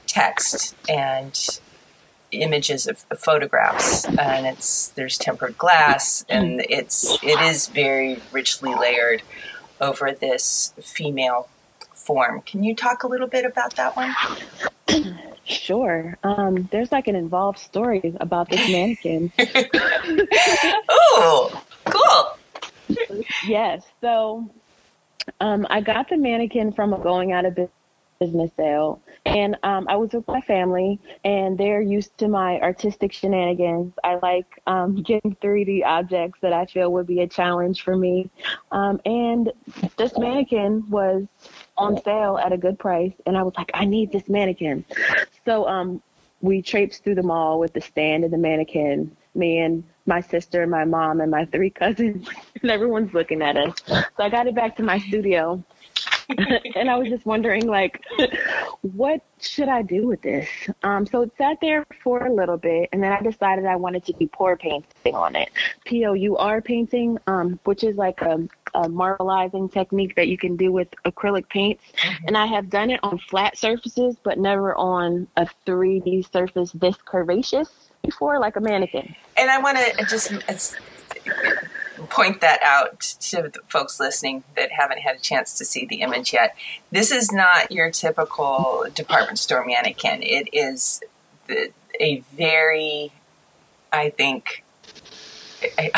text 0.05 0.75
and 0.87 1.59
images 2.31 2.87
of, 2.87 3.05
of 3.09 3.19
photographs 3.19 4.05
and 4.05 4.45
it's 4.45 4.89
there's 4.89 5.17
tempered 5.17 5.57
glass 5.57 6.25
and 6.29 6.65
it's 6.69 7.21
it 7.23 7.39
is 7.41 7.67
very 7.67 8.21
richly 8.31 8.73
layered 8.75 9.21
over 9.81 10.11
this 10.11 10.73
female 10.79 11.47
form 11.93 12.41
can 12.41 12.63
you 12.63 12.75
talk 12.75 13.03
a 13.03 13.07
little 13.07 13.27
bit 13.27 13.45
about 13.45 13.75
that 13.75 13.95
one 13.95 14.13
Sure. 15.49 16.15
Um, 16.23 16.69
there's 16.71 16.91
like 16.91 17.07
an 17.07 17.15
involved 17.15 17.57
story 17.57 18.15
about 18.19 18.49
this 18.49 18.69
mannequin. 18.69 19.31
oh, 20.89 21.63
cool. 21.85 22.97
yes. 23.47 23.83
So 23.99 24.47
um, 25.39 25.65
I 25.69 25.81
got 25.81 26.09
the 26.09 26.17
mannequin 26.17 26.71
from 26.71 26.93
a 26.93 26.99
going 26.99 27.31
out 27.31 27.45
of 27.45 27.55
business 27.55 27.73
sale. 28.57 29.01
And 29.25 29.55
um, 29.63 29.87
I 29.87 29.95
was 29.95 30.11
with 30.11 30.27
my 30.27 30.41
family, 30.41 30.99
and 31.23 31.57
they're 31.57 31.81
used 31.81 32.17
to 32.17 32.27
my 32.27 32.59
artistic 32.59 33.13
shenanigans. 33.13 33.93
I 34.03 34.15
like 34.15 34.61
um, 34.67 34.95
getting 35.03 35.35
3D 35.35 35.85
objects 35.85 36.39
that 36.41 36.51
I 36.51 36.65
feel 36.65 36.91
would 36.91 37.07
be 37.07 37.21
a 37.21 37.27
challenge 37.27 37.81
for 37.81 37.95
me. 37.95 38.29
Um, 38.71 38.99
and 39.05 39.53
this 39.95 40.17
mannequin 40.17 40.89
was 40.89 41.27
on 41.77 42.01
sale 42.03 42.37
at 42.37 42.51
a 42.51 42.57
good 42.57 42.77
price, 42.77 43.13
and 43.25 43.37
I 43.37 43.43
was 43.43 43.53
like, 43.57 43.71
I 43.73 43.85
need 43.85 44.11
this 44.11 44.27
mannequin. 44.27 44.83
So 45.45 45.65
um, 45.67 46.01
we 46.41 46.61
traipsed 46.61 47.05
through 47.05 47.15
the 47.15 47.23
mall 47.23 47.57
with 47.57 47.71
the 47.71 47.81
stand 47.81 48.25
and 48.25 48.33
the 48.33 48.37
mannequin. 48.37 49.15
Me 49.33 49.59
and 49.59 49.81
my 50.05 50.19
sister, 50.19 50.67
my 50.67 50.83
mom, 50.83 51.21
and 51.21 51.31
my 51.31 51.45
three 51.45 51.69
cousins, 51.69 52.27
and 52.61 52.69
everyone's 52.69 53.13
looking 53.13 53.41
at 53.41 53.55
us. 53.55 53.75
So 53.87 54.03
I 54.17 54.27
got 54.27 54.47
it 54.47 54.55
back 54.55 54.75
to 54.75 54.83
my 54.83 54.99
studio 54.99 55.63
and 56.75 56.89
I 56.89 56.97
was 56.97 57.09
just 57.09 57.25
wondering, 57.25 57.67
like, 57.67 58.03
what 58.81 59.21
should 59.39 59.67
I 59.67 59.81
do 59.81 60.07
with 60.07 60.21
this? 60.21 60.47
Um, 60.83 61.05
so 61.05 61.23
it 61.23 61.31
sat 61.37 61.57
there 61.61 61.85
for 62.03 62.25
a 62.25 62.33
little 62.33 62.57
bit, 62.57 62.89
and 62.91 63.01
then 63.01 63.11
I 63.11 63.21
decided 63.21 63.65
I 63.65 63.75
wanted 63.75 64.05
to 64.05 64.13
do 64.13 64.27
pour 64.27 64.55
painting 64.55 65.15
on 65.15 65.35
it. 65.35 65.49
P 65.85 66.05
O 66.05 66.13
U 66.13 66.37
R 66.37 66.61
painting, 66.61 67.17
um, 67.27 67.59
which 67.63 67.83
is 67.83 67.95
like 67.95 68.21
a, 68.21 68.47
a 68.75 68.87
marbleizing 68.87 69.71
technique 69.71 70.15
that 70.15 70.27
you 70.27 70.37
can 70.37 70.55
do 70.55 70.71
with 70.71 70.89
acrylic 71.05 71.49
paints. 71.49 71.83
Mm-hmm. 71.97 72.27
And 72.27 72.37
I 72.37 72.45
have 72.45 72.69
done 72.69 72.91
it 72.91 72.99
on 73.03 73.17
flat 73.17 73.57
surfaces, 73.57 74.15
but 74.23 74.37
never 74.37 74.75
on 74.75 75.27
a 75.37 75.47
3D 75.65 76.31
surface 76.31 76.71
this 76.73 76.95
curvaceous 76.97 77.69
before, 78.03 78.39
like 78.39 78.55
a 78.55 78.61
mannequin. 78.61 79.15
And 79.37 79.49
I 79.49 79.59
want 79.59 79.77
to 79.77 80.05
just 80.05 80.31
point 82.07 82.41
that 82.41 82.61
out 82.61 82.99
to 82.99 83.43
the 83.43 83.59
folks 83.67 83.99
listening 83.99 84.43
that 84.55 84.71
haven't 84.71 84.99
had 84.99 85.15
a 85.15 85.19
chance 85.19 85.57
to 85.57 85.65
see 85.65 85.85
the 85.85 86.01
image 86.01 86.33
yet. 86.33 86.55
This 86.91 87.11
is 87.11 87.31
not 87.31 87.71
your 87.71 87.91
typical 87.91 88.85
department 88.93 89.39
store 89.39 89.65
mannequin. 89.65 90.21
It 90.23 90.49
is 90.53 91.01
the, 91.47 91.71
a 91.99 92.23
very, 92.33 93.11
I 93.91 94.09
think, 94.09 94.63
I, 95.77 95.91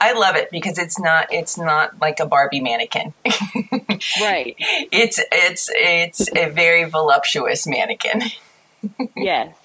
I, 0.00 0.12
love 0.12 0.36
it 0.36 0.50
because 0.50 0.78
it's 0.78 0.98
not 0.98 1.32
it's 1.32 1.56
not 1.56 1.98
like 1.98 2.20
a 2.20 2.26
Barbie 2.26 2.60
mannequin. 2.60 3.14
right. 4.20 4.54
It's 4.58 5.18
it's 5.32 5.70
it's 5.72 6.28
a 6.36 6.50
very 6.50 6.84
voluptuous 6.84 7.66
mannequin. 7.66 8.22
yes. 9.16 9.57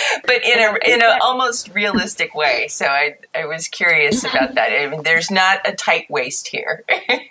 but 0.24 0.44
in 0.44 0.58
a 0.58 0.94
in 0.94 1.02
an 1.02 1.18
almost 1.22 1.74
realistic 1.74 2.34
way. 2.34 2.68
So 2.68 2.86
I 2.86 3.16
I 3.34 3.46
was 3.46 3.68
curious 3.68 4.24
about 4.24 4.54
that. 4.54 4.70
I 4.72 4.88
mean, 4.88 5.02
there's 5.02 5.30
not 5.30 5.66
a 5.66 5.72
tight 5.72 6.10
waist 6.10 6.48
here. 6.48 6.84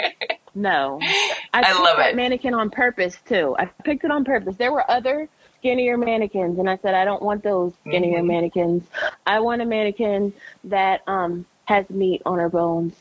no, 0.56 1.00
I, 1.54 1.62
I 1.64 1.82
love 1.82 2.00
it. 2.00 2.16
Mannequin 2.16 2.54
on 2.54 2.70
purpose 2.70 3.18
too. 3.26 3.56
I 3.58 3.66
picked 3.66 4.04
it 4.04 4.12
on 4.12 4.24
purpose. 4.26 4.56
There 4.56 4.72
were 4.72 4.90
other 4.90 5.30
skinnier 5.60 5.98
mannequins, 5.98 6.60
and 6.60 6.70
I 6.70 6.78
said 6.78 6.96
I 6.96 7.06
don't 7.06 7.22
want 7.22 7.44
those 7.44 7.74
skinnier 7.88 8.20
mm-hmm. 8.20 8.28
mannequins. 8.28 8.84
I 9.26 9.40
want 9.40 9.62
a 9.62 9.66
mannequin 9.66 10.34
that 10.66 11.02
um 11.08 11.46
has 11.72 11.90
meat 11.90 12.22
on 12.26 12.38
her 12.38 12.50
bones 12.50 12.94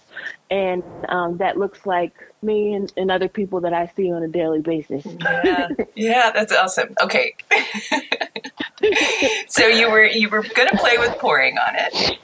and 0.48 0.84
um, 1.08 1.38
that 1.38 1.58
looks 1.58 1.84
like 1.86 2.12
me 2.40 2.74
and, 2.74 2.92
and, 2.96 3.10
other 3.10 3.28
people 3.28 3.60
that 3.60 3.72
I 3.72 3.90
see 3.96 4.12
on 4.12 4.22
a 4.22 4.28
daily 4.28 4.60
basis. 4.60 5.04
yeah, 5.44 5.68
yeah, 5.96 6.30
that's 6.30 6.52
awesome. 6.52 6.94
Okay, 7.02 7.34
so 9.48 9.66
you 9.66 9.90
were 9.90 10.04
you 10.04 10.28
were 10.28 10.42
going 10.42 10.68
to 10.68 10.76
play 10.76 10.98
with 10.98 11.18
pouring 11.18 11.58
on 11.58 11.74
it. 11.74 12.18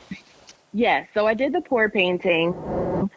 Yes, 0.72 1.08
so 1.14 1.26
I 1.26 1.34
did 1.34 1.52
the 1.52 1.60
pour 1.60 1.88
painting 1.88 2.54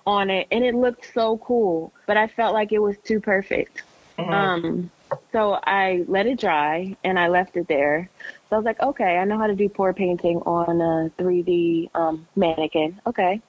on 0.08 0.30
it, 0.30 0.48
and 0.52 0.64
it 0.64 0.76
looked 0.76 1.12
so 1.14 1.38
cool, 1.38 1.94
but 2.08 2.18
I 2.18 2.28
felt 2.28 2.54
like 2.54 2.72
it 2.72 2.80
was 2.80 2.98
too 3.04 3.20
perfect. 3.20 3.84
Mm-hmm. 4.18 4.34
Um, 4.34 4.92
so 5.32 5.60
I 5.64 6.04
let 6.08 6.28
it 6.28 6.40
dry 6.40 6.96
and 7.04 7.18
I 7.18 7.30
left 7.30 7.58
it 7.58 7.68
there. 7.68 8.10
So 8.50 8.56
I 8.56 8.60
was 8.60 8.66
like, 8.66 8.82
okay, 8.82 9.18
I 9.18 9.26
know 9.26 9.38
how 9.38 9.48
to 9.48 9.56
do 9.56 9.70
pour 9.70 9.94
painting 9.94 10.38
on 10.40 10.82
a 10.82 11.22
3D 11.22 11.90
um, 11.94 12.28
mannequin. 12.36 13.00
Okay. 13.06 13.42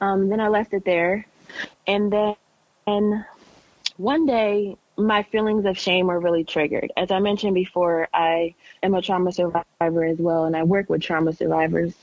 Um, 0.00 0.28
then 0.28 0.40
I 0.40 0.48
left 0.48 0.72
it 0.72 0.84
there. 0.84 1.26
And 1.86 2.12
then 2.12 2.34
and 2.86 3.24
one 3.96 4.26
day, 4.26 4.76
my 4.96 5.22
feelings 5.24 5.64
of 5.64 5.78
shame 5.78 6.06
were 6.06 6.20
really 6.20 6.44
triggered. 6.44 6.92
As 6.96 7.10
I 7.10 7.20
mentioned 7.20 7.54
before, 7.54 8.08
I 8.12 8.54
am 8.82 8.94
a 8.94 9.02
trauma 9.02 9.32
survivor 9.32 10.04
as 10.04 10.18
well, 10.18 10.44
and 10.44 10.56
I 10.56 10.62
work 10.62 10.90
with 10.90 11.02
trauma 11.02 11.32
survivors. 11.32 11.94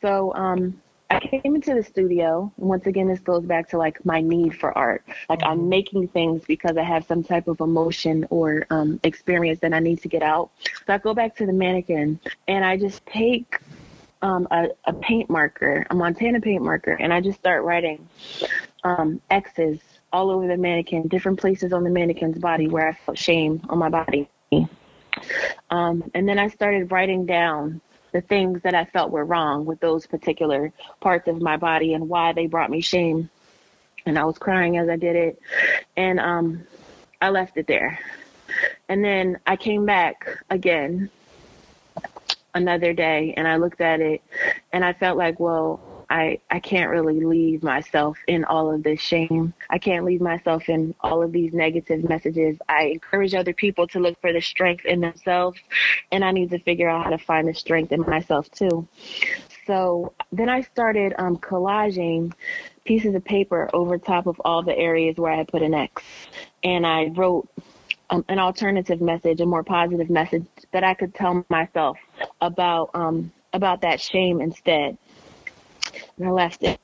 So 0.00 0.34
um, 0.34 0.80
I 1.12 1.20
came 1.20 1.54
into 1.54 1.74
the 1.74 1.82
studio. 1.82 2.50
And 2.56 2.68
once 2.68 2.86
again, 2.86 3.06
this 3.06 3.20
goes 3.20 3.44
back 3.44 3.68
to 3.70 3.78
like 3.78 4.04
my 4.04 4.20
need 4.20 4.58
for 4.58 4.76
art. 4.76 5.04
Like 5.28 5.40
mm-hmm. 5.40 5.50
I'm 5.50 5.68
making 5.68 6.08
things 6.08 6.42
because 6.46 6.76
I 6.76 6.82
have 6.82 7.04
some 7.06 7.22
type 7.22 7.48
of 7.48 7.60
emotion 7.60 8.26
or 8.30 8.66
um, 8.70 8.98
experience 9.02 9.60
that 9.60 9.74
I 9.74 9.78
need 9.78 10.00
to 10.02 10.08
get 10.08 10.22
out. 10.22 10.50
So 10.86 10.94
I 10.94 10.98
go 10.98 11.12
back 11.14 11.36
to 11.36 11.46
the 11.46 11.52
mannequin 11.52 12.18
and 12.48 12.64
I 12.64 12.78
just 12.78 13.04
take 13.04 13.60
um, 14.22 14.48
a, 14.50 14.68
a, 14.86 14.92
paint 14.92 15.28
marker, 15.28 15.84
a 15.90 15.94
Montana 15.94 16.40
paint 16.40 16.62
marker, 16.62 16.92
and 16.92 17.12
I 17.12 17.20
just 17.20 17.40
start 17.40 17.64
writing 17.64 18.08
um, 18.84 19.20
X's 19.30 19.80
all 20.12 20.30
over 20.30 20.46
the 20.46 20.56
mannequin, 20.56 21.08
different 21.08 21.40
places 21.40 21.72
on 21.72 21.82
the 21.82 21.90
mannequin's 21.90 22.38
body 22.38 22.68
where 22.68 22.88
I 22.88 22.92
felt 22.92 23.18
shame 23.18 23.60
on 23.68 23.78
my 23.78 23.88
body. 23.88 24.28
Um, 25.70 26.10
and 26.14 26.28
then 26.28 26.38
I 26.38 26.48
started 26.48 26.92
writing 26.92 27.26
down 27.26 27.80
the 28.12 28.20
things 28.20 28.62
that 28.62 28.74
I 28.74 28.84
felt 28.84 29.10
were 29.10 29.24
wrong 29.24 29.64
with 29.64 29.80
those 29.80 30.06
particular 30.06 30.72
parts 31.00 31.28
of 31.28 31.40
my 31.40 31.56
body 31.56 31.94
and 31.94 32.08
why 32.08 32.32
they 32.32 32.46
brought 32.46 32.70
me 32.70 32.80
shame. 32.80 33.30
And 34.04 34.18
I 34.18 34.24
was 34.24 34.38
crying 34.38 34.76
as 34.76 34.88
I 34.88 34.96
did 34.96 35.16
it. 35.16 35.40
And 35.96 36.20
um, 36.20 36.66
I 37.20 37.30
left 37.30 37.56
it 37.56 37.66
there. 37.66 37.98
And 38.88 39.02
then 39.04 39.38
I 39.46 39.56
came 39.56 39.86
back 39.86 40.26
again 40.50 41.10
another 42.54 42.92
day 42.92 43.32
and 43.36 43.48
I 43.48 43.56
looked 43.56 43.80
at 43.80 44.00
it 44.00 44.22
and 44.72 44.84
I 44.84 44.92
felt 44.92 45.16
like, 45.16 45.40
well, 45.40 45.80
I, 46.12 46.40
I 46.50 46.60
can't 46.60 46.90
really 46.90 47.20
leave 47.24 47.62
myself 47.62 48.18
in 48.28 48.44
all 48.44 48.70
of 48.70 48.82
this 48.82 49.00
shame. 49.00 49.54
I 49.70 49.78
can't 49.78 50.04
leave 50.04 50.20
myself 50.20 50.68
in 50.68 50.94
all 51.00 51.22
of 51.22 51.32
these 51.32 51.54
negative 51.54 52.06
messages. 52.06 52.58
I 52.68 52.88
encourage 52.88 53.32
other 53.34 53.54
people 53.54 53.86
to 53.88 53.98
look 53.98 54.20
for 54.20 54.30
the 54.30 54.42
strength 54.42 54.84
in 54.84 55.00
themselves, 55.00 55.58
and 56.10 56.22
I 56.22 56.30
need 56.32 56.50
to 56.50 56.58
figure 56.58 56.86
out 56.86 57.04
how 57.04 57.10
to 57.10 57.18
find 57.18 57.48
the 57.48 57.54
strength 57.54 57.92
in 57.92 58.02
myself 58.02 58.50
too. 58.50 58.86
So 59.66 60.12
then 60.30 60.50
I 60.50 60.60
started 60.60 61.14
um, 61.16 61.38
collaging 61.38 62.34
pieces 62.84 63.14
of 63.14 63.24
paper 63.24 63.70
over 63.72 63.96
top 63.96 64.26
of 64.26 64.38
all 64.44 64.62
the 64.62 64.76
areas 64.76 65.16
where 65.16 65.32
I 65.32 65.44
put 65.44 65.62
an 65.62 65.72
X. 65.72 66.02
And 66.62 66.86
I 66.86 67.06
wrote 67.06 67.48
um, 68.10 68.22
an 68.28 68.38
alternative 68.38 69.00
message, 69.00 69.40
a 69.40 69.46
more 69.46 69.64
positive 69.64 70.10
message 70.10 70.44
that 70.72 70.84
I 70.84 70.92
could 70.92 71.14
tell 71.14 71.46
myself 71.48 71.96
about 72.42 72.90
um, 72.92 73.32
about 73.54 73.80
that 73.80 73.98
shame 73.98 74.42
instead. 74.42 74.98
And 76.18 76.28
I 76.28 76.30
left 76.30 76.62
it. 76.62 76.80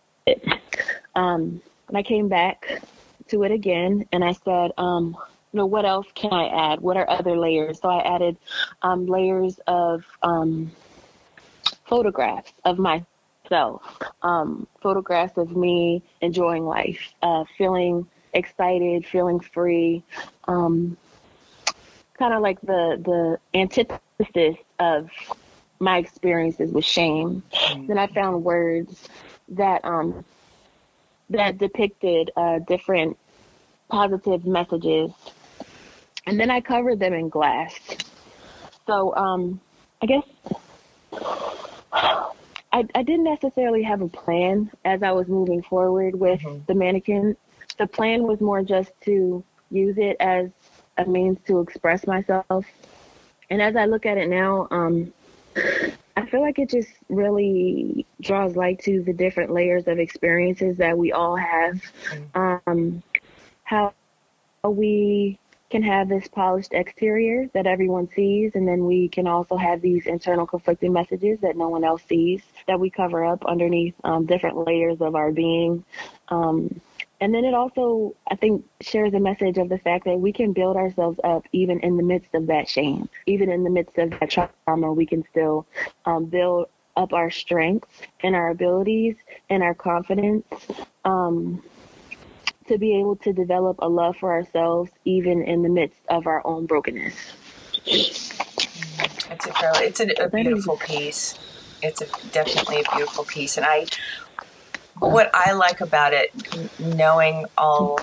Um, 1.14 1.60
and 1.88 1.96
I 1.96 2.02
came 2.02 2.28
back 2.28 2.82
to 3.28 3.42
it 3.44 3.52
again, 3.52 4.06
and 4.12 4.24
I 4.24 4.32
said, 4.32 4.72
um, 4.78 5.16
you 5.52 5.58
know, 5.58 5.66
what 5.66 5.84
else 5.84 6.06
can 6.14 6.32
I 6.32 6.72
add? 6.72 6.80
What 6.80 6.96
are 6.96 7.08
other 7.08 7.36
layers? 7.36 7.80
So 7.80 7.88
I 7.88 8.02
added 8.02 8.36
um, 8.82 9.06
layers 9.06 9.58
of 9.66 10.04
um, 10.22 10.70
photographs 11.86 12.52
of 12.64 12.78
myself, 12.78 13.98
um, 14.22 14.66
photographs 14.82 15.38
of 15.38 15.56
me 15.56 16.02
enjoying 16.20 16.64
life, 16.64 17.14
uh, 17.22 17.44
feeling 17.56 18.06
excited, 18.34 19.06
feeling 19.06 19.40
free, 19.40 20.02
um, 20.46 20.96
kind 22.18 22.34
of 22.34 22.42
like 22.42 22.60
the 22.60 23.00
the 23.02 23.58
antithesis 23.58 24.56
of 24.78 25.10
my 25.80 25.98
experiences 25.98 26.70
with 26.70 26.84
shame. 26.84 27.42
Mm-hmm. 27.52 27.86
Then 27.86 27.98
I 27.98 28.06
found 28.08 28.44
words 28.44 29.08
that 29.50 29.84
um, 29.84 30.24
that 31.30 31.58
depicted 31.58 32.30
uh, 32.36 32.58
different 32.60 33.18
positive 33.88 34.44
messages, 34.46 35.10
and 36.26 36.38
then 36.38 36.50
I 36.50 36.60
covered 36.60 36.98
them 36.98 37.12
in 37.12 37.28
glass. 37.28 37.74
So 38.86 39.14
um, 39.14 39.60
I 40.00 40.06
guess 40.06 40.24
I, 42.72 42.84
I 42.94 43.02
didn't 43.02 43.24
necessarily 43.24 43.82
have 43.82 44.02
a 44.02 44.08
plan 44.08 44.70
as 44.84 45.02
I 45.02 45.12
was 45.12 45.28
moving 45.28 45.62
forward 45.62 46.18
with 46.18 46.40
mm-hmm. 46.40 46.64
the 46.66 46.74
mannequin. 46.74 47.36
The 47.78 47.86
plan 47.86 48.24
was 48.24 48.40
more 48.40 48.62
just 48.62 48.90
to 49.02 49.44
use 49.70 49.96
it 49.98 50.16
as 50.20 50.50
a 50.96 51.04
means 51.04 51.38
to 51.46 51.60
express 51.60 52.06
myself. 52.06 52.66
And 53.50 53.62
as 53.62 53.76
I 53.76 53.86
look 53.86 54.04
at 54.04 54.18
it 54.18 54.28
now, 54.28 54.68
um, 54.70 55.12
I 56.16 56.26
feel 56.26 56.40
like 56.40 56.58
it 56.58 56.70
just 56.70 56.90
really 57.08 58.04
draws 58.20 58.56
light 58.56 58.80
to 58.80 59.02
the 59.02 59.12
different 59.12 59.52
layers 59.52 59.86
of 59.86 59.98
experiences 59.98 60.76
that 60.78 60.98
we 60.98 61.12
all 61.12 61.36
have. 61.36 61.80
Mm-hmm. 62.10 62.68
Um, 62.68 63.02
how 63.62 63.92
we 64.64 65.38
can 65.70 65.82
have 65.82 66.08
this 66.08 66.26
polished 66.28 66.72
exterior 66.72 67.48
that 67.52 67.66
everyone 67.66 68.08
sees, 68.16 68.52
and 68.54 68.66
then 68.66 68.86
we 68.86 69.08
can 69.08 69.26
also 69.26 69.56
have 69.56 69.80
these 69.82 70.06
internal 70.06 70.46
conflicting 70.46 70.92
messages 70.92 71.38
that 71.40 71.56
no 71.56 71.68
one 71.68 71.84
else 71.84 72.02
sees 72.08 72.42
that 72.66 72.80
we 72.80 72.88
cover 72.88 73.24
up 73.24 73.44
underneath 73.44 73.94
um, 74.04 74.24
different 74.24 74.56
layers 74.66 75.00
of 75.00 75.14
our 75.14 75.30
being. 75.30 75.84
Um, 76.28 76.80
and 77.20 77.34
then 77.34 77.44
it 77.44 77.54
also, 77.54 78.14
I 78.30 78.36
think, 78.36 78.64
shares 78.80 79.12
a 79.14 79.20
message 79.20 79.58
of 79.58 79.68
the 79.68 79.78
fact 79.78 80.04
that 80.04 80.18
we 80.18 80.32
can 80.32 80.52
build 80.52 80.76
ourselves 80.76 81.18
up 81.24 81.44
even 81.52 81.80
in 81.80 81.96
the 81.96 82.02
midst 82.02 82.34
of 82.34 82.46
that 82.46 82.68
shame, 82.68 83.08
even 83.26 83.50
in 83.50 83.64
the 83.64 83.70
midst 83.70 83.98
of 83.98 84.10
that 84.10 84.30
trauma. 84.30 84.92
We 84.92 85.06
can 85.06 85.24
still 85.30 85.66
um, 86.04 86.26
build 86.26 86.68
up 86.96 87.12
our 87.12 87.30
strengths 87.30 88.02
and 88.22 88.36
our 88.36 88.50
abilities 88.50 89.16
and 89.50 89.62
our 89.62 89.74
confidence. 89.74 90.44
Um, 91.04 91.62
to 92.68 92.78
be 92.78 92.98
able 92.98 93.16
to 93.16 93.32
develop 93.32 93.78
a 93.80 93.88
love 93.88 94.16
for 94.18 94.30
ourselves 94.30 94.90
even 95.06 95.42
in 95.42 95.62
the 95.62 95.70
midst 95.70 96.00
of 96.10 96.26
our 96.26 96.46
own 96.46 96.66
brokenness. 96.66 97.14
It's 97.86 99.46
a 99.46 99.52
it's 99.84 100.00
a, 100.00 100.24
a 100.24 100.28
beautiful 100.28 100.76
piece. 100.76 101.38
It's 101.82 102.02
a, 102.02 102.06
definitely 102.30 102.80
a 102.80 102.94
beautiful 102.94 103.24
piece, 103.24 103.56
and 103.56 103.64
I 103.64 103.86
what 105.00 105.30
I 105.34 105.52
like 105.52 105.80
about 105.80 106.12
it, 106.12 106.32
knowing 106.78 107.46
all 107.56 108.00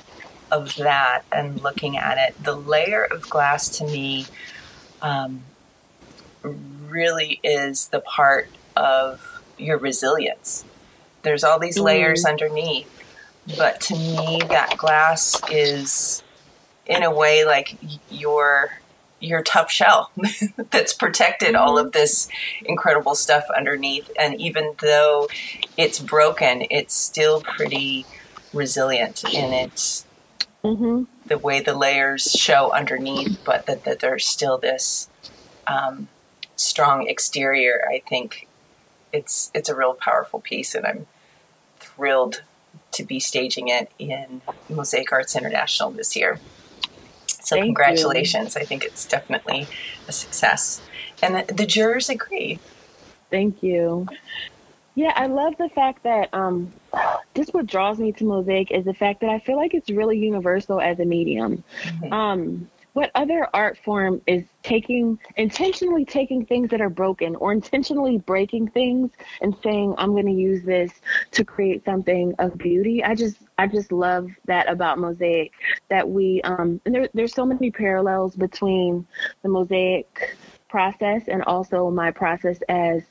of 0.51 0.75
that 0.75 1.23
and 1.31 1.61
looking 1.61 1.97
at 1.97 2.17
it, 2.17 2.43
the 2.43 2.55
layer 2.55 3.03
of 3.03 3.29
glass 3.29 3.69
to 3.77 3.85
me 3.85 4.25
um, 5.01 5.43
really 6.43 7.39
is 7.43 7.87
the 7.89 7.99
part 7.99 8.49
of 8.75 9.41
your 9.57 9.77
resilience. 9.77 10.65
There's 11.23 11.43
all 11.43 11.59
these 11.59 11.79
layers 11.79 12.23
mm. 12.23 12.29
underneath 12.29 12.91
but 13.57 13.79
to 13.79 13.93
me 13.93 14.41
that 14.49 14.75
glass 14.77 15.39
is 15.51 16.23
in 16.87 17.03
a 17.03 17.11
way 17.11 17.45
like 17.45 17.77
your 18.09 18.79
your 19.25 19.41
tough 19.41 19.71
shell 19.71 20.11
that's 20.71 20.93
protected 20.93 21.49
mm-hmm. 21.49 21.61
all 21.61 21.77
of 21.77 21.91
this 21.91 22.27
incredible 22.63 23.15
stuff 23.15 23.45
underneath 23.55 24.09
and 24.19 24.39
even 24.39 24.73
though 24.81 25.27
it's 25.77 25.99
broken 25.99 26.63
it's 26.69 26.93
still 26.93 27.41
pretty 27.41 28.05
resilient 28.53 29.23
in 29.33 29.53
its 29.53 30.05
mm-hmm. 30.63 31.03
the 31.25 31.37
way 31.37 31.59
the 31.59 31.75
layers 31.75 32.31
show 32.31 32.71
underneath 32.71 33.39
but 33.45 33.65
that, 33.65 33.83
that 33.83 33.99
there's 33.99 34.25
still 34.25 34.57
this 34.57 35.09
um, 35.67 36.07
strong 36.55 37.07
exterior 37.07 37.85
i 37.89 38.01
think 38.07 38.47
it's 39.11 39.51
it's 39.53 39.69
a 39.69 39.75
real 39.75 39.93
powerful 39.93 40.39
piece 40.39 40.75
and 40.75 40.85
i'm 40.85 41.07
thrilled 41.79 42.41
to 42.91 43.03
be 43.03 43.19
staging 43.19 43.67
it 43.67 43.91
in 43.99 44.41
Mosaic 44.69 45.11
Arts 45.11 45.35
International 45.35 45.91
this 45.91 46.15
year. 46.15 46.39
So 47.45 47.55
Thank 47.55 47.67
congratulations. 47.67 48.55
You. 48.55 48.61
I 48.61 48.65
think 48.65 48.83
it's 48.83 49.05
definitely 49.05 49.67
a 50.07 50.11
success. 50.11 50.81
And 51.21 51.35
the, 51.35 51.53
the, 51.53 51.65
jurors 51.65 52.09
agree. 52.09 52.59
Thank 53.29 53.61
you. 53.61 54.07
Yeah, 54.95 55.13
I 55.15 55.27
love 55.27 55.53
the 55.57 55.69
fact 55.69 56.03
that 56.03 56.33
um, 56.33 56.73
just 57.35 57.53
what 57.53 57.67
draws 57.67 57.99
me 57.99 58.11
to 58.13 58.23
Mosaic 58.23 58.71
is 58.71 58.85
the 58.85 58.93
fact 58.93 59.21
that 59.21 59.29
I 59.29 59.39
feel 59.39 59.57
like 59.57 59.75
it's 59.75 59.89
really 59.91 60.17
universal 60.17 60.81
as 60.81 60.99
a 60.99 61.05
medium. 61.05 61.63
Mm-hmm. 61.83 62.13
Um, 62.13 62.69
what 62.95 63.11
other 63.13 63.45
art 63.53 63.77
form 63.83 64.21
is 64.25 64.45
taking 64.63 65.19
intentionally 65.35 66.05
taking 66.05 66.45
things 66.45 66.69
that 66.69 66.79
are 66.79 66.89
broken 66.89 67.35
or 67.35 67.51
intentionally 67.51 68.17
breaking 68.19 68.69
things 68.69 69.11
and 69.41 69.53
saying 69.61 69.93
i'm 69.97 70.11
going 70.11 70.25
to 70.25 70.31
use 70.31 70.63
this 70.63 70.91
to 71.31 71.43
create 71.43 71.83
something 71.83 72.33
of 72.39 72.57
beauty. 72.57 73.03
I 73.03 73.13
just 73.13 73.37
i 73.57 73.67
just 73.67 73.91
love 73.91 74.29
that 74.45 74.69
about 74.69 74.97
mosaic 74.97 75.51
that 75.89 76.07
we 76.07 76.41
um 76.43 76.79
and 76.85 76.95
there, 76.95 77.09
there's 77.13 77.33
so 77.33 77.45
many 77.45 77.69
parallels 77.69 78.35
between 78.35 79.05
the 79.43 79.49
mosaic 79.49 80.37
process 80.75 81.29
and 81.29 81.41
also 81.43 81.89
my 81.89 82.11
process 82.11 82.59
as 82.67 83.01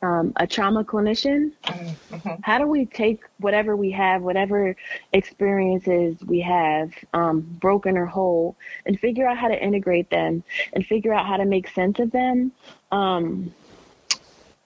um, 0.00 0.32
a 0.36 0.46
trauma 0.46 0.82
clinician. 0.82 1.52
Mm-hmm. 1.62 2.30
How 2.40 2.56
do 2.56 2.66
we 2.66 2.86
take 2.86 3.20
whatever 3.38 3.76
we 3.76 3.90
have, 3.90 4.22
whatever 4.22 4.74
experiences 5.12 6.16
we 6.24 6.40
have, 6.40 6.90
um, 7.12 7.40
broken 7.60 7.98
or 7.98 8.06
whole, 8.06 8.56
and 8.86 8.98
figure 8.98 9.26
out 9.28 9.36
how 9.36 9.48
to 9.48 9.62
integrate 9.62 10.08
them 10.08 10.42
and 10.72 10.86
figure 10.86 11.12
out 11.12 11.26
how 11.26 11.36
to 11.36 11.44
make 11.44 11.68
sense 11.68 11.98
of 11.98 12.10
them? 12.12 12.50
Um, 12.90 13.52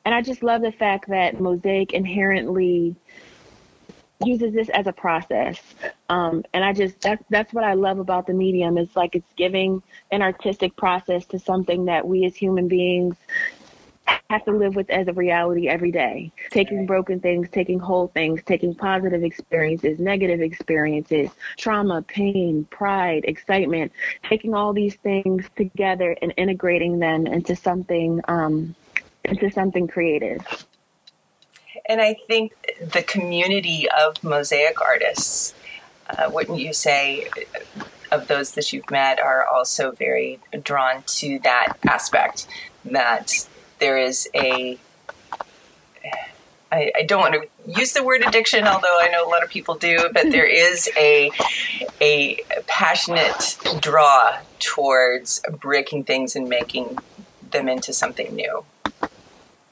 and 0.05 0.15
I 0.15 0.23
just 0.23 0.45
love 0.45 0.63
the 0.63 0.71
fact 0.71 1.09
that 1.09 1.41
Mosaic 1.41 1.95
inherently 1.95 2.95
uses 4.25 4.55
this 4.55 4.69
as 4.71 4.87
a 4.87 4.93
process. 4.93 5.61
Um, 6.09 6.45
and 6.55 6.65
I 6.65 6.73
just 6.73 7.01
that's 7.01 7.23
that's 7.29 7.53
what 7.53 7.65
I 7.65 7.75
love 7.75 7.99
about 7.99 8.27
the 8.27 8.33
medium. 8.33 8.79
It's 8.79 8.97
like 8.97 9.15
it's 9.15 9.33
giving 9.37 9.83
an 10.11 10.23
artistic 10.23 10.77
process 10.77 11.27
to 11.27 11.39
something 11.39 11.87
that 11.87 12.07
we 12.07 12.25
as 12.25 12.37
human 12.37 12.69
beings 12.69 13.17
have 14.31 14.45
to 14.45 14.53
live 14.53 14.75
with 14.75 14.91
as 14.91 15.09
a 15.09 15.13
reality 15.13 15.69
every 15.69 15.93
day. 15.93 16.33
Taking 16.51 16.87
broken 16.87 17.21
things, 17.21 17.49
taking 17.51 17.79
whole 17.79 18.09
things, 18.09 18.43
taking 18.45 18.75
positive 18.75 19.23
experiences, 19.23 19.99
negative 19.99 20.41
experiences, 20.41 21.31
trauma, 21.57 22.03
pain, 22.03 22.65
pride, 22.71 23.25
excitement, 23.27 23.93
taking 24.29 24.55
all 24.55 24.73
these 24.73 24.97
things 24.97 25.47
together 25.57 26.17
and 26.23 26.33
integrating 26.37 26.99
them 26.99 27.27
into 27.27 27.55
something 27.55 28.21
um, 28.29 28.75
into 29.25 29.51
something 29.51 29.89
creative. 29.89 30.41
And 31.89 32.01
I 32.01 32.15
think 32.15 32.53
the 32.81 33.03
community 33.03 33.87
of 33.89 34.23
mosaic 34.25 34.81
artists, 34.81 35.55
uh, 36.11 36.31
wouldn't 36.33 36.59
you 36.59 36.73
say, 36.73 37.29
of 38.11 38.29
those 38.29 38.53
that 38.53 38.73
you've 38.73 38.91
met, 38.91 39.21
are 39.21 39.45
also 39.47 39.93
very 39.93 40.41
drawn 40.63 41.03
to 41.07 41.39
that 41.41 41.75
aspect 41.89 42.47
that 42.85 43.33
there 43.79 43.99
is 43.99 44.29
a. 44.35 44.79
I, 46.73 46.91
I 46.97 47.03
don't 47.03 47.21
want 47.21 47.35
to 47.35 47.79
use 47.79 47.93
the 47.93 48.03
word 48.03 48.23
addiction, 48.23 48.67
although 48.67 48.99
I 49.01 49.09
know 49.09 49.27
a 49.27 49.31
lot 49.31 49.45
of 49.45 49.51
people 49.51 49.77
do, 49.77 50.11
but 50.13 50.31
there 50.31 50.47
is 50.71 50.91
a 50.97 51.31
a 52.01 52.41
passionate 52.67 53.57
draw 53.81 54.39
towards 54.59 55.41
breaking 55.61 56.05
things 56.05 56.35
and 56.35 56.49
making 56.49 56.99
them 57.51 57.69
into 57.69 57.93
something 57.93 58.35
new. 58.35 58.65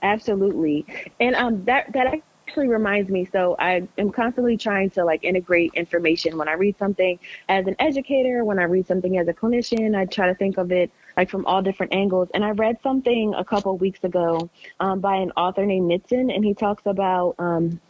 Absolutely, 0.05 0.87
and 1.19 1.35
um, 1.35 1.65
that 1.65 1.93
that 1.95 2.23
actually 2.47 2.69
reminds 2.69 3.11
me. 3.11 3.27
So 3.33 3.57
I 3.59 3.89
am 3.99 4.11
constantly 4.11 4.57
trying 4.57 4.91
to 4.91 5.05
like 5.05 5.25
integrate 5.25 5.73
information 5.75 6.37
when 6.39 6.49
I 6.49 6.53
read 6.53 6.79
something 6.79 7.19
as 7.49 7.67
an 7.67 7.75
educator, 7.79 8.45
when 8.45 8.59
I 8.59 8.65
read 8.65 8.87
something 8.87 9.19
as 9.19 9.27
a 9.29 9.33
clinician. 9.33 9.97
I 9.97 10.05
try 10.05 10.29
to 10.29 10.35
think 10.35 10.59
of 10.59 10.71
it 10.71 10.91
like 11.17 11.31
from 11.31 11.47
all 11.47 11.63
different 11.63 11.95
angles. 11.95 12.29
And 12.35 12.45
I 12.45 12.51
read 12.51 12.77
something 12.83 13.35
a 13.35 13.45
couple 13.45 13.77
weeks 13.79 14.05
ago 14.05 14.51
um, 14.81 15.01
by 15.01 15.17
an 15.17 15.33
author 15.37 15.65
named 15.65 15.91
Nitzan, 15.91 16.35
and 16.35 16.45
he 16.45 16.55
talks 16.55 16.83
about 16.87 17.35
um, 17.39 17.81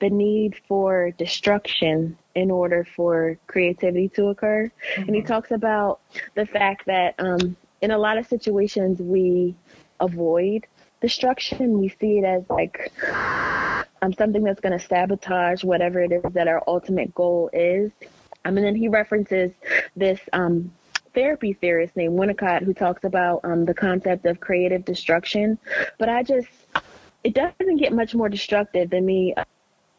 the 0.00 0.10
need 0.10 0.54
for 0.68 1.10
destruction 1.12 2.18
in 2.34 2.50
order 2.50 2.86
for 2.96 3.38
creativity 3.46 4.08
to 4.10 4.28
occur. 4.28 4.64
Mm-hmm. 4.64 5.02
And 5.02 5.14
he 5.14 5.22
mm-hmm. 5.22 5.28
talks 5.28 5.50
about 5.50 6.00
the 6.34 6.46
fact 6.46 6.86
that 6.86 7.14
um, 7.18 7.56
in 7.80 7.90
a 7.90 7.98
lot 7.98 8.18
of 8.18 8.26
situations 8.26 9.00
we 9.00 9.54
avoid 10.00 10.66
destruction. 11.00 11.78
We 11.78 11.88
see 11.88 12.18
it 12.18 12.24
as 12.24 12.42
like 12.48 12.92
um, 14.02 14.12
something 14.12 14.42
that's 14.42 14.60
going 14.60 14.78
to 14.78 14.84
sabotage 14.84 15.64
whatever 15.64 16.02
it 16.02 16.12
is 16.12 16.22
that 16.32 16.48
our 16.48 16.62
ultimate 16.66 17.14
goal 17.14 17.50
is. 17.52 17.90
Um, 18.44 18.56
and 18.56 18.66
then 18.66 18.76
he 18.76 18.88
references 18.88 19.52
this 19.96 20.20
um, 20.32 20.72
therapy 21.14 21.54
theorist 21.54 21.96
named 21.96 22.18
Winnicott 22.18 22.62
who 22.62 22.72
talks 22.72 23.04
about 23.04 23.40
um, 23.44 23.64
the 23.64 23.74
concept 23.74 24.26
of 24.26 24.38
creative 24.38 24.84
destruction. 24.84 25.58
But 25.98 26.08
I 26.08 26.22
just, 26.22 26.48
it 27.24 27.34
doesn't 27.34 27.78
get 27.78 27.92
much 27.92 28.14
more 28.14 28.28
destructive 28.28 28.90
than 28.90 29.04
me 29.04 29.34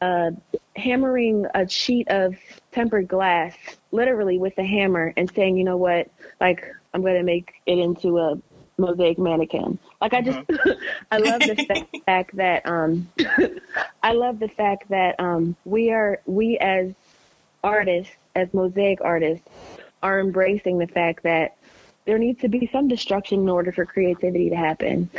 uh, 0.02 0.32
hammering 0.76 1.46
a 1.56 1.68
sheet 1.68 2.08
of 2.10 2.36
tempered 2.72 3.08
glass, 3.08 3.56
literally 3.92 4.38
with 4.38 4.58
a 4.60 4.64
hammer, 4.64 5.14
and 5.18 5.30
saying, 5.34 5.58
you 5.58 5.64
know 5.64 5.78
what, 5.78 6.10
like 6.40 6.64
I'm 6.94 7.02
going 7.02 7.16
to 7.16 7.24
make 7.24 7.56
it 7.66 7.80
into 7.80 8.20
a 8.20 8.36
mosaic 8.78 9.18
mannequin. 9.18 9.80
Like 10.02 10.14
I 10.14 10.22
just, 10.22 10.40
mm-hmm. 10.40 10.84
I 11.12 11.18
love 11.18 11.42
the 11.42 11.90
fact 12.06 12.36
that 12.36 12.66
um, 12.66 13.10
I 14.04 14.14
love 14.14 14.40
the 14.40 14.48
fact 14.48 14.90
that 14.90 15.20
um, 15.20 15.56
we 15.66 15.92
are 15.92 16.22
we 16.26 16.58
as 16.58 16.94
artists, 17.64 18.14
as 18.36 18.54
mosaic 18.54 19.00
artists, 19.02 19.48
are 20.04 20.20
embracing 20.20 20.78
the 20.78 20.88
fact 20.88 21.24
that 21.24 21.58
there 22.06 22.18
needs 22.18 22.42
to 22.42 22.48
be 22.48 22.70
some 22.72 22.88
destruction 22.88 23.42
in 23.42 23.50
order 23.50 23.72
for 23.72 23.86
creativity 23.86 24.50
to 24.50 24.56
happen. 24.56 25.10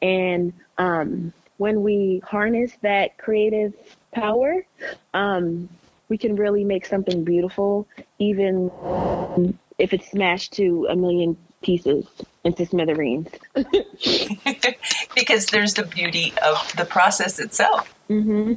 And 0.00 0.54
um, 0.78 1.32
when 1.58 1.82
we 1.82 2.22
harness 2.24 2.72
that 2.80 3.18
creative 3.18 3.74
power, 4.12 4.64
um, 5.12 5.68
we 6.08 6.16
can 6.16 6.36
really 6.36 6.64
make 6.64 6.86
something 6.86 7.24
beautiful, 7.24 7.86
even 8.18 8.70
if 9.78 9.92
it's 9.92 10.10
smashed 10.10 10.54
to 10.54 10.86
a 10.88 10.96
million 10.96 11.36
pieces 11.62 12.06
into 12.44 12.66
smithereens. 12.66 13.28
because 15.14 15.46
there's 15.46 15.74
the 15.74 15.84
beauty 15.84 16.32
of 16.42 16.72
the 16.76 16.84
process 16.84 17.38
itself. 17.38 17.92
Mm-hmm. 18.08 18.54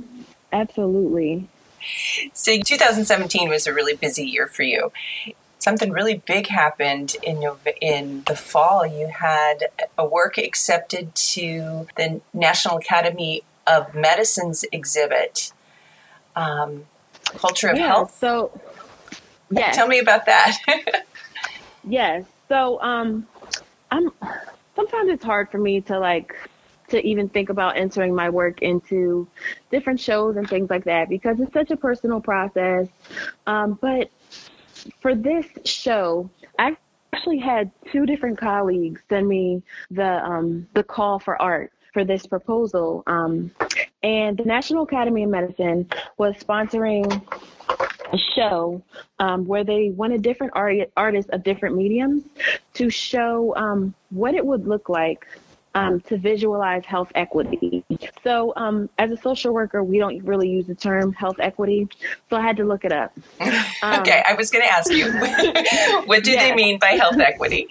Absolutely. 0.52 1.48
So 2.34 2.58
2017 2.60 3.50
was 3.50 3.68
a 3.68 3.74
really 3.74 3.96
busy 3.96 4.24
year 4.24 4.48
for 4.48 4.63
you. 4.63 4.92
Something 5.60 5.92
really 5.92 6.22
big 6.26 6.48
happened 6.48 7.16
in 7.24 7.44
in 7.82 8.24
the 8.28 8.36
fall. 8.36 8.86
You 8.86 9.08
had 9.08 9.68
a 9.98 10.06
work 10.06 10.38
accepted 10.38 11.16
to 11.16 11.88
the 11.96 12.22
National 12.34 12.78
Academy 12.78 13.44
of 13.66 13.96
Medicine's 13.96 14.66
exhibit, 14.72 15.54
um, 16.36 16.86
Culture 17.24 17.70
of 17.70 17.78
yeah, 17.78 17.88
Health. 17.88 18.18
So, 18.20 18.60
yes. 19.50 19.76
Tell 19.76 19.88
me 19.88 20.00
about 20.00 20.26
that. 20.26 20.58
yes. 21.88 22.26
So, 22.50 22.82
um, 22.82 23.28
I'm 23.92 24.12
sometimes 24.76 25.10
it's 25.10 25.24
hard 25.24 25.50
for 25.52 25.58
me 25.58 25.82
to 25.82 26.00
like 26.00 26.36
to 26.90 27.06
even 27.06 27.30
think 27.30 27.50
about 27.50 27.78
entering 27.78 28.14
my 28.14 28.30
work 28.30 28.62
into 28.62 29.28
different 29.72 30.00
shows 30.00 30.36
and 30.38 30.48
things 30.48 30.70
like 30.70 30.84
that 30.84 31.10
because 31.10 31.40
it's 31.40 31.54
such 31.54 31.72
a 31.72 31.78
personal 31.78 32.20
process. 32.20 32.88
Um, 33.48 33.80
but 33.82 34.12
for 35.02 35.16
this 35.16 35.46
show, 35.66 36.30
I 36.60 36.76
actually 37.14 37.40
had 37.40 37.72
two 37.92 38.06
different 38.06 38.38
colleagues 38.38 39.02
send 39.10 39.28
me 39.28 39.64
the 39.92 40.24
um, 40.26 40.68
the 40.74 40.84
call 40.84 41.20
for 41.20 41.42
art 41.42 41.72
for 41.94 42.04
this 42.04 42.26
proposal. 42.26 43.04
Um, 43.08 43.52
and 44.02 44.38
the 44.38 44.44
National 44.44 44.84
Academy 44.84 45.24
of 45.24 45.30
Medicine 45.30 45.90
was 46.18 46.36
sponsoring 46.36 47.24
a 48.13 48.17
show 48.36 48.82
um, 49.19 49.45
where 49.45 49.63
they 49.63 49.89
wanted 49.89 50.21
different 50.21 50.54
art- 50.56 50.91
artists 50.95 51.32
of 51.34 51.43
different 51.43 51.76
mediums 51.76 52.23
to 52.76 52.89
show 52.89 53.56
um, 53.56 53.93
what 54.12 54.36
it 54.36 54.45
would 54.45 54.67
look 54.67 54.88
like 54.88 55.28
um, 55.76 55.99
to 56.02 56.17
visualize 56.17 56.86
health 56.86 57.12
equity. 57.15 57.84
So, 58.23 58.54
um, 58.56 58.89
as 58.99 59.12
a 59.12 59.17
social 59.17 59.54
worker, 59.54 59.84
we 59.84 59.97
don't 59.97 60.23
really 60.23 60.49
use 60.49 60.67
the 60.67 60.76
term 60.76 61.13
health 61.13 61.38
equity, 61.39 61.88
so 62.30 62.38
I 62.38 62.41
had 62.41 62.58
to 62.58 62.63
look 62.63 62.86
it 62.86 62.91
up. 62.91 63.12
Um, 63.82 63.99
okay, 63.99 64.23
I 64.26 64.34
was 64.36 64.49
going 64.49 64.63
to 64.63 64.71
ask 64.71 64.89
you, 64.89 65.12
what 66.06 66.23
do 66.23 66.32
yeah. 66.32 66.39
they 66.39 66.56
mean 66.56 66.80
by 66.80 66.91
health 66.91 67.19
equity? 67.19 67.67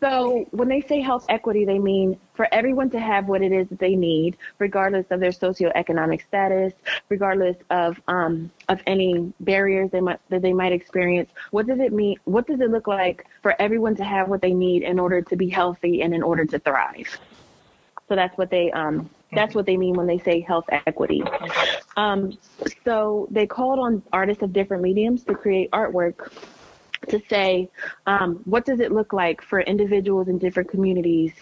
So 0.00 0.46
when 0.50 0.68
they 0.68 0.80
say 0.80 1.00
health 1.00 1.26
equity, 1.28 1.66
they 1.66 1.78
mean 1.78 2.18
for 2.34 2.48
everyone 2.52 2.88
to 2.90 2.98
have 2.98 3.28
what 3.28 3.42
it 3.42 3.52
is 3.52 3.68
that 3.68 3.78
they 3.78 3.94
need, 3.94 4.38
regardless 4.58 5.06
of 5.10 5.20
their 5.20 5.30
socioeconomic 5.30 6.26
status, 6.26 6.72
regardless 7.10 7.56
of 7.68 8.00
um, 8.08 8.50
of 8.68 8.80
any 8.86 9.32
barriers 9.40 9.90
they 9.90 10.00
might 10.00 10.18
that 10.30 10.40
they 10.40 10.54
might 10.54 10.72
experience. 10.72 11.30
What 11.50 11.66
does 11.66 11.80
it 11.80 11.92
mean? 11.92 12.16
What 12.24 12.46
does 12.46 12.60
it 12.60 12.70
look 12.70 12.86
like 12.86 13.26
for 13.42 13.54
everyone 13.60 13.94
to 13.96 14.04
have 14.04 14.28
what 14.28 14.40
they 14.40 14.54
need 14.54 14.82
in 14.82 14.98
order 14.98 15.20
to 15.20 15.36
be 15.36 15.50
healthy 15.50 16.00
and 16.00 16.14
in 16.14 16.22
order 16.22 16.46
to 16.46 16.58
thrive? 16.58 17.18
So 18.08 18.16
that's 18.16 18.36
what 18.38 18.50
they 18.50 18.72
um, 18.72 19.10
that's 19.32 19.54
what 19.54 19.66
they 19.66 19.76
mean 19.76 19.94
when 19.94 20.06
they 20.06 20.18
say 20.18 20.40
health 20.40 20.64
equity. 20.70 21.22
Um, 21.96 22.38
so 22.84 23.28
they 23.30 23.46
called 23.46 23.78
on 23.78 24.02
artists 24.12 24.42
of 24.42 24.52
different 24.52 24.82
mediums 24.82 25.24
to 25.24 25.34
create 25.34 25.70
artwork 25.72 26.32
to 27.10 27.20
say 27.28 27.68
um, 28.06 28.40
what 28.44 28.64
does 28.64 28.80
it 28.80 28.92
look 28.92 29.12
like 29.12 29.42
for 29.42 29.60
individuals 29.60 30.28
in 30.28 30.38
different 30.38 30.70
communities 30.70 31.32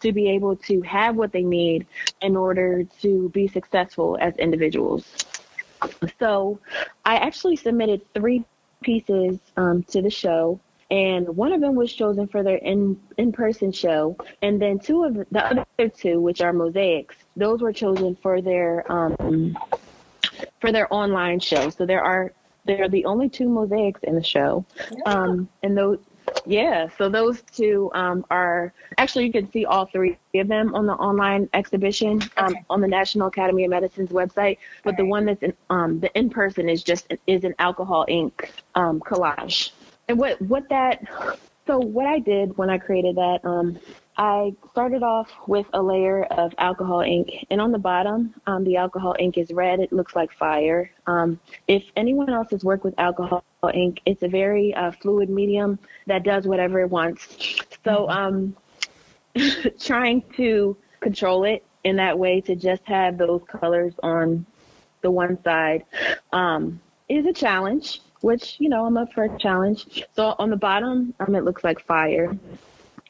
to 0.00 0.12
be 0.12 0.28
able 0.28 0.56
to 0.56 0.80
have 0.82 1.16
what 1.16 1.32
they 1.32 1.42
need 1.42 1.86
in 2.22 2.36
order 2.36 2.84
to 3.00 3.28
be 3.30 3.46
successful 3.46 4.18
as 4.20 4.36
individuals 4.36 5.04
so 6.18 6.58
i 7.04 7.16
actually 7.16 7.56
submitted 7.56 8.00
three 8.14 8.44
pieces 8.82 9.38
um, 9.56 9.82
to 9.84 10.02
the 10.02 10.10
show 10.10 10.58
and 10.90 11.28
one 11.28 11.52
of 11.52 11.60
them 11.60 11.74
was 11.74 11.92
chosen 11.92 12.26
for 12.26 12.42
their 12.42 12.56
in 12.56 12.98
in 13.18 13.30
person 13.30 13.72
show, 13.72 14.16
and 14.40 14.60
then 14.60 14.78
two 14.78 15.04
of 15.04 15.14
the, 15.14 15.26
the 15.30 15.44
other 15.44 15.88
two, 15.90 16.20
which 16.20 16.40
are 16.40 16.52
mosaics, 16.52 17.14
those 17.36 17.60
were 17.60 17.72
chosen 17.72 18.16
for 18.16 18.40
their 18.40 18.90
um 18.90 19.56
for 20.60 20.72
their 20.72 20.92
online 20.92 21.40
show. 21.40 21.68
So 21.68 21.84
there 21.84 22.02
are 22.02 22.32
they're 22.68 22.88
the 22.88 23.04
only 23.06 23.28
two 23.28 23.48
mosaics 23.48 24.00
in 24.04 24.14
the 24.14 24.22
show. 24.22 24.64
Um, 25.06 25.48
and 25.62 25.76
those, 25.76 25.98
yeah, 26.44 26.88
so 26.98 27.08
those 27.08 27.42
two 27.42 27.90
um, 27.94 28.24
are 28.30 28.72
actually 28.98 29.24
you 29.24 29.32
can 29.32 29.50
see 29.50 29.64
all 29.64 29.86
three 29.86 30.18
of 30.34 30.46
them 30.46 30.74
on 30.74 30.86
the 30.86 30.92
online 30.92 31.48
exhibition 31.54 32.20
um, 32.36 32.52
okay. 32.52 32.64
on 32.68 32.82
the 32.82 32.86
National 32.86 33.28
Academy 33.28 33.64
of 33.64 33.70
Medicine's 33.70 34.10
website. 34.10 34.58
But 34.84 34.92
all 34.92 34.96
the 34.98 35.02
right. 35.04 35.08
one 35.08 35.24
that's 35.24 35.42
in 35.42 35.54
um, 35.70 35.98
the 35.98 36.16
in 36.16 36.28
person 36.28 36.68
is 36.68 36.84
just 36.84 37.12
is 37.26 37.44
an 37.44 37.54
alcohol 37.58 38.04
ink 38.06 38.52
um, 38.74 39.00
collage. 39.00 39.70
And 40.08 40.18
what 40.18 40.40
what 40.42 40.68
that 40.68 41.02
so 41.66 41.78
what 41.78 42.06
I 42.06 42.18
did 42.18 42.56
when 42.56 42.70
I 42.70 42.78
created 42.78 43.16
that, 43.16 43.40
um, 43.44 43.78
I 44.18 44.52
started 44.72 45.04
off 45.04 45.30
with 45.46 45.66
a 45.72 45.80
layer 45.80 46.24
of 46.24 46.52
alcohol 46.58 47.00
ink, 47.02 47.46
and 47.50 47.60
on 47.60 47.70
the 47.70 47.78
bottom, 47.78 48.34
um, 48.48 48.64
the 48.64 48.76
alcohol 48.76 49.14
ink 49.18 49.38
is 49.38 49.52
red. 49.52 49.78
It 49.78 49.92
looks 49.92 50.16
like 50.16 50.32
fire. 50.32 50.90
Um, 51.06 51.38
if 51.68 51.84
anyone 51.94 52.28
else 52.28 52.50
has 52.50 52.64
worked 52.64 52.82
with 52.82 52.94
alcohol 52.98 53.44
ink, 53.72 54.00
it's 54.06 54.24
a 54.24 54.28
very 54.28 54.74
uh, 54.74 54.90
fluid 54.90 55.30
medium 55.30 55.78
that 56.06 56.24
does 56.24 56.48
whatever 56.48 56.80
it 56.80 56.90
wants. 56.90 57.28
So, 57.84 58.08
mm-hmm. 58.08 58.56
um, 59.36 59.72
trying 59.80 60.22
to 60.36 60.76
control 60.98 61.44
it 61.44 61.64
in 61.84 61.94
that 61.96 62.18
way 62.18 62.40
to 62.40 62.56
just 62.56 62.82
have 62.86 63.18
those 63.18 63.42
colors 63.48 63.94
on 64.02 64.44
the 65.00 65.10
one 65.12 65.40
side 65.44 65.84
um, 66.32 66.80
is 67.08 67.24
a 67.24 67.32
challenge 67.32 68.00
which 68.20 68.56
you 68.58 68.68
know 68.68 68.84
I'm 68.84 68.96
up 68.96 69.12
for 69.12 69.24
a 69.24 69.38
challenge. 69.38 70.02
So 70.16 70.34
on 70.40 70.50
the 70.50 70.56
bottom, 70.56 71.14
um, 71.20 71.36
it 71.36 71.44
looks 71.44 71.62
like 71.62 71.80
fire, 71.84 72.36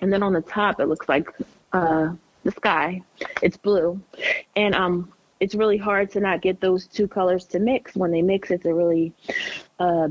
and 0.01 0.12
then 0.12 0.22
on 0.22 0.32
the 0.32 0.40
top, 0.40 0.80
it 0.80 0.86
looks 0.86 1.09
like 1.09 1.28
uh, 1.72 2.11
the 2.44 2.53
sky. 2.53 3.03
It's 3.42 3.57
blue, 3.57 4.01
and 4.57 4.74
um, 4.74 5.12
it's 5.40 5.55
really 5.55 5.76
hard 5.78 6.11
to 6.12 6.20
not 6.20 6.42
get 6.42 6.61
those 6.61 6.86
two 6.86 7.09
colors 7.09 7.44
to 7.46 7.59
mix. 7.59 7.94
When 7.94 8.11
they 8.11 8.22
mix, 8.22 8.51
it's 8.51 8.66
a 8.66 8.74
really 8.74 9.12
uh, 9.78 10.09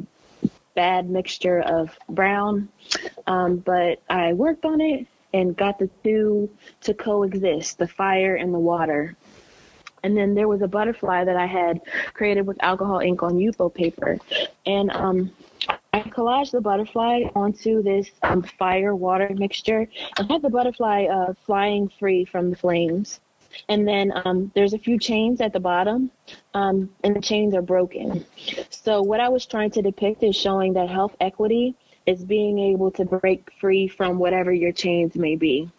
bad 0.76 1.10
mixture 1.10 1.60
of 1.62 1.98
brown. 2.08 2.70
Um, 3.26 3.58
but 3.58 4.02
I 4.10 4.34
worked 4.34 4.64
on 4.64 4.80
it 4.80 5.08
and 5.34 5.58
got 5.58 5.80
the 5.80 5.90
two 6.04 6.50
to 6.82 6.94
coexist, 6.94 7.78
the 7.78 7.88
fire 7.88 8.36
and 8.36 8.54
the 8.54 8.60
water. 8.60 9.16
And 10.04 10.16
then 10.16 10.36
there 10.36 10.48
was 10.48 10.62
a 10.62 10.68
butterfly 10.68 11.26
that 11.26 11.36
I 11.36 11.48
had 11.48 11.82
created 12.14 12.46
with 12.46 12.62
alcohol 12.62 13.00
ink 13.00 13.24
on 13.24 13.34
Yupo 13.34 13.74
paper. 13.74 14.20
And 14.66 14.92
um, 14.92 15.32
I 15.98 16.46
the 16.52 16.62
butterfly 16.62 17.24
onto 17.36 17.82
this 17.82 18.10
um, 18.24 18.44
fire 18.44 18.96
water 18.96 19.30
mixture 19.34 19.88
and 20.18 20.30
had 20.30 20.42
the 20.42 20.50
butterfly 20.50 21.06
uh, 21.06 21.34
flying 21.46 21.90
free 22.00 22.26
from 22.26 22.52
the 22.52 22.56
flames. 22.56 23.20
And 23.70 23.88
then 23.88 24.12
um, 24.26 24.52
there's 24.54 24.74
a 24.74 24.78
few 24.78 25.00
chains 25.00 25.42
at 25.42 25.54
the 25.54 25.60
bottom, 25.60 26.12
um, 26.54 26.90
and 27.04 27.16
the 27.16 27.22
chains 27.22 27.56
are 27.56 27.62
broken. 27.62 28.24
So, 28.70 29.02
what 29.02 29.20
I 29.20 29.30
was 29.30 29.46
trying 29.46 29.72
to 29.72 29.82
depict 29.82 30.22
is 30.22 30.36
showing 30.36 30.74
that 30.74 30.90
health 30.90 31.16
equity 31.20 31.76
is 32.06 32.24
being 32.24 32.60
able 32.60 32.92
to 32.92 33.06
break 33.06 33.50
free 33.60 33.88
from 33.88 34.20
whatever 34.20 34.52
your 34.52 34.72
chains 34.72 35.16
may 35.16 35.36
be, 35.36 35.70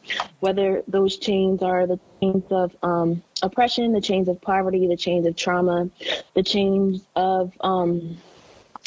whether 0.41 0.83
those 0.89 1.19
chains 1.19 1.63
are 1.63 1.87
the 1.87 2.01
chains 2.21 2.45
of 2.51 2.75
um, 2.83 3.23
oppression, 3.43 3.93
the 3.93 4.01
chains 4.01 4.29
of 4.29 4.41
poverty, 4.41 4.87
the 4.89 4.97
chains 4.97 5.27
of 5.27 5.37
trauma, 5.37 5.89
the 6.35 6.43
chains 6.43 7.07
of 7.17 7.53
um, 7.61 8.19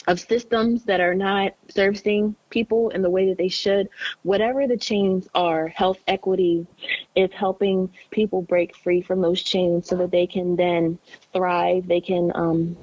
of 0.07 0.19
systems 0.19 0.83
that 0.85 0.99
are 0.99 1.13
not 1.13 1.53
servicing 1.69 2.35
people 2.49 2.89
in 2.89 3.01
the 3.01 3.09
way 3.09 3.29
that 3.29 3.37
they 3.37 3.47
should. 3.47 3.87
Whatever 4.23 4.67
the 4.67 4.77
chains 4.77 5.27
are, 5.35 5.67
health 5.67 5.99
equity 6.07 6.65
is 7.15 7.31
helping 7.31 7.91
people 8.09 8.41
break 8.41 8.75
free 8.75 9.01
from 9.01 9.21
those 9.21 9.41
chains 9.43 9.87
so 9.87 9.95
that 9.97 10.11
they 10.11 10.25
can 10.25 10.55
then 10.55 10.97
thrive. 11.33 11.87
They 11.87 12.01
can 12.01 12.31
um, 12.33 12.77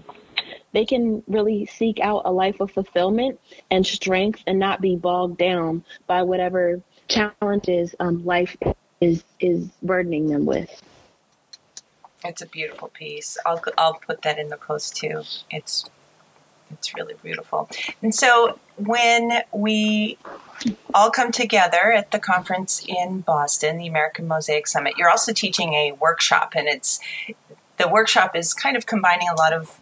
they 0.72 0.84
can 0.84 1.22
really 1.26 1.66
seek 1.66 1.98
out 2.00 2.22
a 2.24 2.30
life 2.30 2.60
of 2.60 2.70
fulfillment 2.70 3.40
and 3.70 3.86
strength 3.86 4.42
and 4.46 4.58
not 4.58 4.80
be 4.80 4.96
bogged 4.96 5.38
down 5.38 5.84
by 6.06 6.22
whatever 6.22 6.80
challenges 7.08 7.94
um, 8.00 8.24
life 8.24 8.56
is 9.00 9.24
is 9.40 9.68
burdening 9.82 10.28
them 10.28 10.46
with. 10.46 10.82
It's 12.24 12.42
a 12.42 12.46
beautiful 12.46 12.88
piece. 12.88 13.38
I'll 13.46 13.62
I'll 13.76 13.94
put 13.94 14.22
that 14.22 14.38
in 14.38 14.48
the 14.48 14.56
post 14.56 14.96
too. 14.96 15.22
It's 15.50 15.84
it's 16.72 16.94
really 16.94 17.14
beautiful. 17.22 17.68
And 18.02 18.14
so 18.14 18.58
when 18.76 19.42
we 19.52 20.18
all 20.94 21.10
come 21.10 21.32
together 21.32 21.92
at 21.92 22.10
the 22.10 22.18
conference 22.18 22.84
in 22.86 23.20
Boston, 23.20 23.78
the 23.78 23.86
American 23.86 24.26
Mosaic 24.28 24.66
Summit, 24.66 24.94
you're 24.96 25.10
also 25.10 25.32
teaching 25.32 25.74
a 25.74 25.92
workshop, 25.92 26.52
and 26.56 26.68
it's 26.68 27.00
the 27.76 27.88
workshop 27.88 28.34
is 28.34 28.54
kind 28.54 28.76
of 28.76 28.86
combining 28.86 29.28
a 29.28 29.34
lot 29.34 29.52
of 29.52 29.80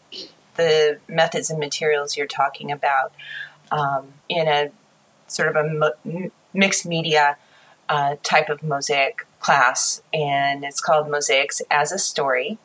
the 0.56 0.98
methods 1.08 1.50
and 1.50 1.58
materials 1.58 2.16
you're 2.16 2.26
talking 2.26 2.70
about 2.72 3.12
um, 3.70 4.12
in 4.28 4.48
a 4.48 4.70
sort 5.26 5.48
of 5.48 5.56
a 5.56 5.68
mo- 5.68 6.30
mixed 6.54 6.86
media 6.86 7.36
uh, 7.88 8.16
type 8.22 8.48
of 8.48 8.62
mosaic 8.62 9.26
class, 9.40 10.02
and 10.12 10.64
it's 10.64 10.80
called 10.80 11.08
Mosaics 11.10 11.62
as 11.70 11.92
a 11.92 11.98
Story. 11.98 12.58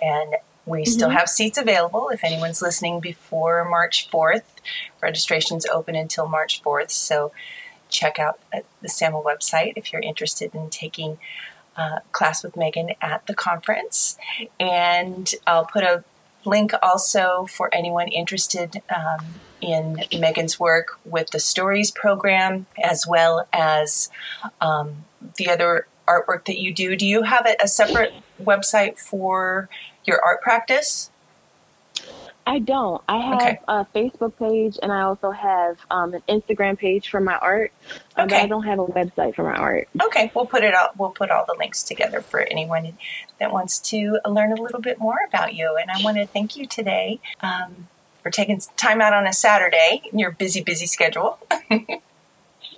And 0.00 0.36
we 0.68 0.82
mm-hmm. 0.82 0.90
still 0.90 1.10
have 1.10 1.28
seats 1.28 1.58
available 1.58 2.08
if 2.10 2.22
anyone's 2.24 2.62
listening 2.62 3.00
before 3.00 3.64
March 3.68 4.10
4th. 4.10 4.42
Registration's 5.02 5.66
open 5.66 5.94
until 5.94 6.28
March 6.28 6.62
4th, 6.62 6.90
so 6.90 7.32
check 7.88 8.18
out 8.18 8.38
uh, 8.52 8.60
the 8.82 8.88
SAMA 8.88 9.20
website 9.22 9.72
if 9.76 9.92
you're 9.92 10.02
interested 10.02 10.54
in 10.54 10.68
taking 10.70 11.18
uh, 11.76 12.00
class 12.12 12.42
with 12.42 12.56
Megan 12.56 12.90
at 13.00 13.26
the 13.26 13.34
conference. 13.34 14.18
And 14.60 15.32
I'll 15.46 15.64
put 15.64 15.84
a 15.84 16.04
link 16.44 16.72
also 16.82 17.46
for 17.48 17.72
anyone 17.74 18.08
interested 18.08 18.82
um, 18.94 19.34
in 19.60 20.04
Megan's 20.18 20.58
work 20.58 20.98
with 21.04 21.30
the 21.30 21.40
Stories 21.40 21.90
program, 21.90 22.66
as 22.82 23.06
well 23.06 23.48
as 23.52 24.10
um, 24.60 25.04
the 25.36 25.48
other 25.48 25.86
artwork 26.08 26.46
that 26.46 26.58
you 26.58 26.72
do. 26.72 26.96
Do 26.96 27.06
you 27.06 27.22
have 27.22 27.46
a, 27.46 27.56
a 27.62 27.68
separate 27.68 28.12
website 28.42 28.98
for 28.98 29.68
your 30.08 30.20
art 30.24 30.42
practice? 30.42 31.10
I 32.48 32.60
don't. 32.60 33.02
I 33.06 33.18
have 33.18 33.42
okay. 33.42 33.58
a 33.68 33.86
Facebook 33.94 34.38
page 34.38 34.78
and 34.82 34.90
I 34.90 35.02
also 35.02 35.30
have 35.30 35.76
um, 35.90 36.14
an 36.14 36.22
Instagram 36.30 36.78
page 36.78 37.10
for 37.10 37.20
my 37.20 37.36
art. 37.36 37.72
Um, 38.16 38.24
okay. 38.24 38.36
But 38.36 38.42
I 38.44 38.46
don't 38.46 38.62
have 38.62 38.78
a 38.78 38.86
website 38.86 39.34
for 39.34 39.42
my 39.42 39.54
art. 39.54 39.86
Okay, 40.02 40.32
we'll 40.34 40.46
put 40.46 40.64
it 40.64 40.72
out. 40.72 40.98
We'll 40.98 41.10
put 41.10 41.30
all 41.30 41.44
the 41.46 41.54
links 41.58 41.82
together 41.82 42.22
for 42.22 42.40
anyone 42.40 42.96
that 43.38 43.52
wants 43.52 43.78
to 43.90 44.18
learn 44.26 44.52
a 44.52 44.62
little 44.62 44.80
bit 44.80 44.98
more 44.98 45.18
about 45.28 45.54
you. 45.54 45.76
And 45.78 45.90
I 45.90 46.02
want 46.02 46.16
to 46.16 46.26
thank 46.26 46.56
you 46.56 46.66
today 46.66 47.20
um, 47.42 47.88
for 48.22 48.30
taking 48.30 48.62
time 48.78 49.02
out 49.02 49.12
on 49.12 49.26
a 49.26 49.32
Saturday 49.34 50.00
in 50.10 50.18
your 50.18 50.30
busy, 50.30 50.62
busy 50.62 50.86
schedule. 50.86 51.38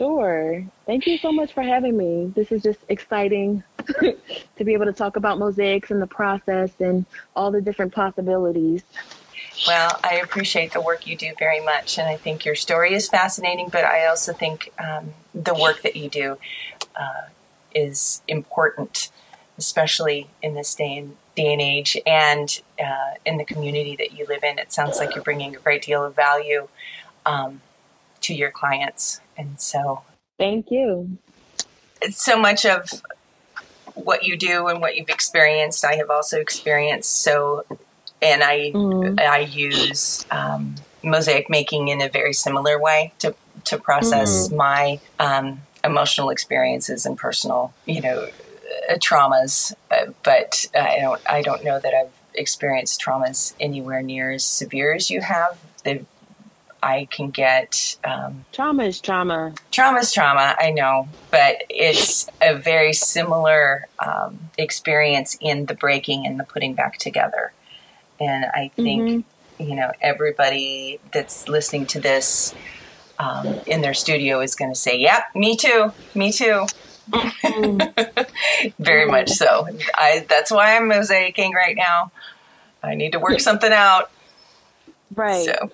Sure. 0.01 0.65
Thank 0.87 1.07
you 1.07 1.19
so 1.19 1.31
much 1.31 1.53
for 1.53 1.63
having 1.63 1.95
me. 1.95 2.33
This 2.35 2.51
is 2.53 2.63
just 2.63 2.79
exciting 2.89 3.63
to 4.57 4.65
be 4.65 4.73
able 4.73 4.87
to 4.87 4.93
talk 4.93 5.17
about 5.17 5.39
mosaics 5.39 5.91
and 5.91 6.01
the 6.01 6.07
process 6.07 6.71
and 6.81 7.05
all 7.35 7.51
the 7.51 7.61
different 7.61 7.95
possibilities. 7.95 8.83
Well, 9.67 9.99
I 10.03 10.17
appreciate 10.17 10.73
the 10.73 10.81
work 10.81 11.07
you 11.07 11.17
do 11.17 11.33
very 11.39 11.61
much, 11.61 11.99
and 11.99 12.09
I 12.09 12.17
think 12.17 12.45
your 12.45 12.55
story 12.55 12.95
is 12.95 13.09
fascinating. 13.09 13.69
But 13.71 13.85
I 13.85 14.07
also 14.07 14.33
think 14.33 14.73
um, 14.79 15.13
the 15.35 15.55
work 15.55 15.83
that 15.83 15.97
you 15.97 16.09
do 16.09 16.39
uh, 16.97 17.29
is 17.75 18.23
important, 18.27 19.11
especially 19.59 20.29
in 20.43 20.55
this 20.55 20.75
day 20.75 20.97
and 20.97 21.17
day 21.37 21.53
and 21.53 21.61
age, 21.61 21.97
and 22.07 22.61
uh, 22.79 23.15
in 23.27 23.37
the 23.37 23.45
community 23.45 23.97
that 23.97 24.13
you 24.13 24.27
live 24.27 24.43
in. 24.45 24.59
It 24.59 24.73
sounds 24.73 24.99
like 24.99 25.15
you're 25.15 25.25
bringing 25.25 25.55
a 25.55 25.59
great 25.59 25.83
deal 25.83 26.05
of 26.05 26.17
value 26.17 26.69
um, 27.27 27.61
to 28.23 28.35
your 28.35 28.51
clients, 28.51 29.21
and 29.37 29.61
so 29.61 30.03
thank 30.39 30.71
you. 30.71 31.19
It's 32.01 32.25
so 32.25 32.39
much 32.39 32.65
of 32.65 33.03
what 33.95 34.25
you 34.25 34.37
do 34.37 34.69
and 34.69 34.81
what 34.81 34.97
you've 34.97 35.09
experienced, 35.09 35.85
I 35.85 35.97
have 35.97 36.11
also 36.11 36.41
experienced. 36.41 37.23
So 37.23 37.65
and 38.23 38.43
I 38.43 38.73
mm. 38.73 39.19
I 39.21 39.41
use 39.41 40.27
um, 40.31 40.75
mosaic 41.03 41.49
making 41.49 41.89
in 41.89 42.01
a 42.01 42.09
very 42.09 42.33
similar 42.33 42.79
way 42.79 43.13
to 43.21 43.35
to 43.65 43.79
process 43.79 44.49
mm. 44.49 44.57
my 44.57 45.01
um, 45.19 45.61
emotional 45.85 46.31
experiences 46.31 47.07
and 47.07 47.17
personal 47.17 47.73
you 47.87 48.01
know 48.01 48.29
uh, 48.91 48.95
traumas. 48.95 49.73
Uh, 49.91 50.07
but 50.23 50.67
I 50.75 50.99
don't 51.01 51.21
I 51.29 51.43
don't 51.43 51.65
know 51.65 51.79
that 51.79 51.95
I've 51.95 52.13
experienced 52.35 53.03
traumas 53.03 53.55
anywhere 53.59 54.03
near 54.03 54.31
as 54.31 54.45
severe 54.45 54.95
as 54.95 55.11
you 55.11 55.21
have. 55.21 55.59
They've 55.85 56.07
I 56.83 57.09
can 57.11 57.31
get 57.31 57.97
um, 58.05 58.45
trauma 58.53 58.85
is 58.85 59.01
trauma. 59.01 59.55
Trauma 59.71 60.01
is 60.01 60.13
trauma. 60.13 60.57
I 60.59 60.71
know, 60.71 61.09
but 61.31 61.65
it's 61.69 62.29
a 62.41 62.55
very 62.55 62.93
similar 62.93 63.87
um, 63.99 64.51
experience 64.57 65.37
in 65.41 65.67
the 65.67 65.75
breaking 65.75 66.27
and 66.27 66.41
the 66.41 66.45
putting 66.45 66.75
back 66.75 66.99
together. 66.99 67.53
And 68.19 68.47
I 68.47 68.71
think, 68.77 69.03
mm-hmm. 69.03 69.63
you 69.63 69.77
know, 69.77 69.93
everybody 70.01 71.01
that's 71.13 71.49
listening 71.49 71.87
to 71.87 72.01
this 72.01 72.55
um, 73.19 73.47
in 73.67 73.83
their 73.83 73.95
studio 73.95 74.41
is 74.41 74.55
going 74.55 74.71
to 74.71 74.79
say, 74.79 74.99
yeah, 74.99 75.25
me 75.35 75.57
too, 75.57 75.93
me 76.15 76.33
too. 76.33 76.67
Mm-hmm. 77.11 78.73
Very 78.83 79.07
much 79.07 79.31
so. 79.31 79.67
I, 79.95 80.25
that's 80.29 80.51
why 80.51 80.77
I'm 80.77 80.89
mosaicing 80.89 81.53
right 81.53 81.77
now. 81.77 82.13
I 82.83 82.95
need 82.95 83.13
to 83.13 83.19
work 83.19 83.41
something 83.41 83.73
out. 83.73 84.11
Right. 85.15 85.45
So 85.45 85.71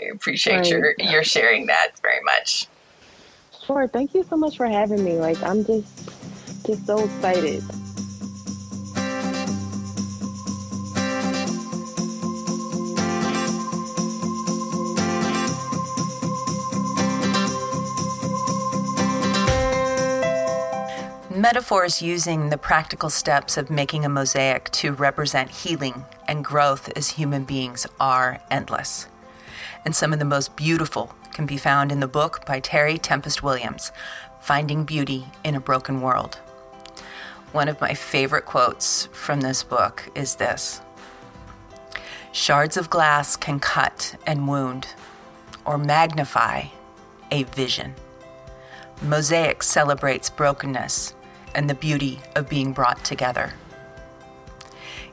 I 0.00 0.06
appreciate 0.06 0.56
right. 0.56 0.66
your, 0.66 0.94
your 0.98 1.24
sharing 1.24 1.66
that 1.66 1.92
very 2.02 2.22
much. 2.22 2.66
Sure. 3.64 3.88
Thank 3.88 4.14
you 4.14 4.24
so 4.24 4.36
much 4.36 4.56
for 4.56 4.66
having 4.66 5.02
me. 5.02 5.18
Like, 5.18 5.42
I'm 5.42 5.64
just, 5.64 6.10
just 6.66 6.86
so 6.86 7.02
excited. 7.02 7.62
Metaphors 21.30 22.00
using 22.00 22.48
the 22.48 22.56
practical 22.56 23.10
steps 23.10 23.56
of 23.56 23.68
making 23.68 24.04
a 24.04 24.08
mosaic 24.08 24.70
to 24.70 24.92
represent 24.92 25.50
healing 25.50 26.04
and 26.26 26.44
growth 26.44 26.90
as 26.96 27.10
human 27.10 27.44
beings 27.44 27.86
are 28.00 28.40
endless. 28.50 29.08
And 29.84 29.94
some 29.94 30.12
of 30.12 30.18
the 30.18 30.24
most 30.24 30.56
beautiful 30.56 31.14
can 31.32 31.46
be 31.46 31.56
found 31.56 31.92
in 31.92 32.00
the 32.00 32.08
book 32.08 32.46
by 32.46 32.60
Terry 32.60 32.96
Tempest 32.96 33.42
Williams, 33.42 33.92
Finding 34.40 34.84
Beauty 34.84 35.26
in 35.44 35.54
a 35.54 35.60
Broken 35.60 36.00
World. 36.00 36.36
One 37.52 37.68
of 37.68 37.80
my 37.80 37.94
favorite 37.94 38.46
quotes 38.46 39.06
from 39.12 39.40
this 39.40 39.62
book 39.62 40.10
is 40.14 40.36
this 40.36 40.80
Shards 42.32 42.76
of 42.76 42.90
glass 42.90 43.36
can 43.36 43.60
cut 43.60 44.16
and 44.26 44.48
wound 44.48 44.88
or 45.64 45.78
magnify 45.78 46.64
a 47.30 47.44
vision. 47.44 47.94
Mosaic 49.02 49.62
celebrates 49.62 50.30
brokenness 50.30 51.14
and 51.54 51.68
the 51.68 51.74
beauty 51.74 52.20
of 52.34 52.48
being 52.48 52.72
brought 52.72 53.04
together. 53.04 53.52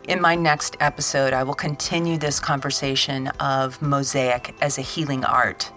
In 0.08 0.20
my 0.20 0.34
next 0.34 0.78
episode, 0.80 1.32
I 1.32 1.44
will 1.44 1.54
continue 1.54 2.18
this 2.18 2.40
conversation 2.40 3.28
of 3.40 3.80
mosaic 3.84 4.56
as 4.60 4.80
a 4.80 4.82
healing 4.82 5.24
art 5.24 5.72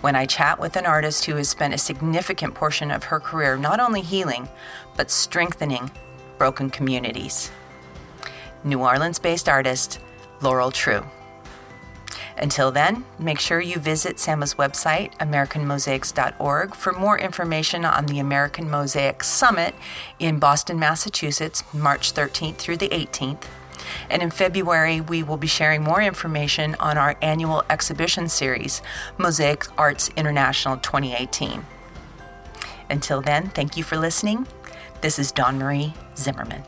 when 0.00 0.16
I 0.16 0.26
chat 0.26 0.58
with 0.58 0.74
an 0.74 0.84
artist 0.84 1.26
who 1.26 1.36
has 1.36 1.48
spent 1.48 1.72
a 1.72 1.78
significant 1.78 2.54
portion 2.54 2.90
of 2.90 3.04
her 3.04 3.20
career 3.20 3.56
not 3.56 3.78
only 3.78 4.00
healing, 4.00 4.48
but 4.96 5.12
strengthening 5.12 5.92
broken 6.38 6.70
communities. 6.70 7.52
New 8.64 8.80
Orleans 8.80 9.20
based 9.20 9.48
artist 9.48 10.00
Laurel 10.40 10.72
True. 10.72 11.06
Until 12.36 12.72
then, 12.72 13.04
make 13.18 13.38
sure 13.38 13.60
you 13.60 13.78
visit 13.78 14.18
SAMA's 14.18 14.54
website, 14.54 15.16
AmericanMosaics.org, 15.18 16.74
for 16.74 16.92
more 16.92 17.18
information 17.18 17.84
on 17.84 18.06
the 18.06 18.18
American 18.18 18.70
Mosaic 18.70 19.22
Summit 19.22 19.74
in 20.18 20.38
Boston, 20.38 20.78
Massachusetts, 20.78 21.62
March 21.72 22.14
13th 22.14 22.56
through 22.56 22.78
the 22.78 22.88
18th. 22.88 23.44
And 24.08 24.22
in 24.22 24.30
February, 24.30 25.00
we 25.00 25.22
will 25.22 25.36
be 25.36 25.46
sharing 25.46 25.82
more 25.82 26.00
information 26.00 26.76
on 26.78 26.96
our 26.96 27.16
annual 27.20 27.64
exhibition 27.68 28.28
series, 28.28 28.80
Mosaic 29.18 29.66
Arts 29.78 30.10
International 30.16 30.76
2018. 30.76 31.64
Until 32.90 33.20
then, 33.20 33.48
thank 33.50 33.76
you 33.76 33.84
for 33.84 33.96
listening. 33.96 34.46
This 35.00 35.18
is 35.18 35.32
Dawn 35.32 35.58
Marie 35.58 35.94
Zimmerman. 36.16 36.62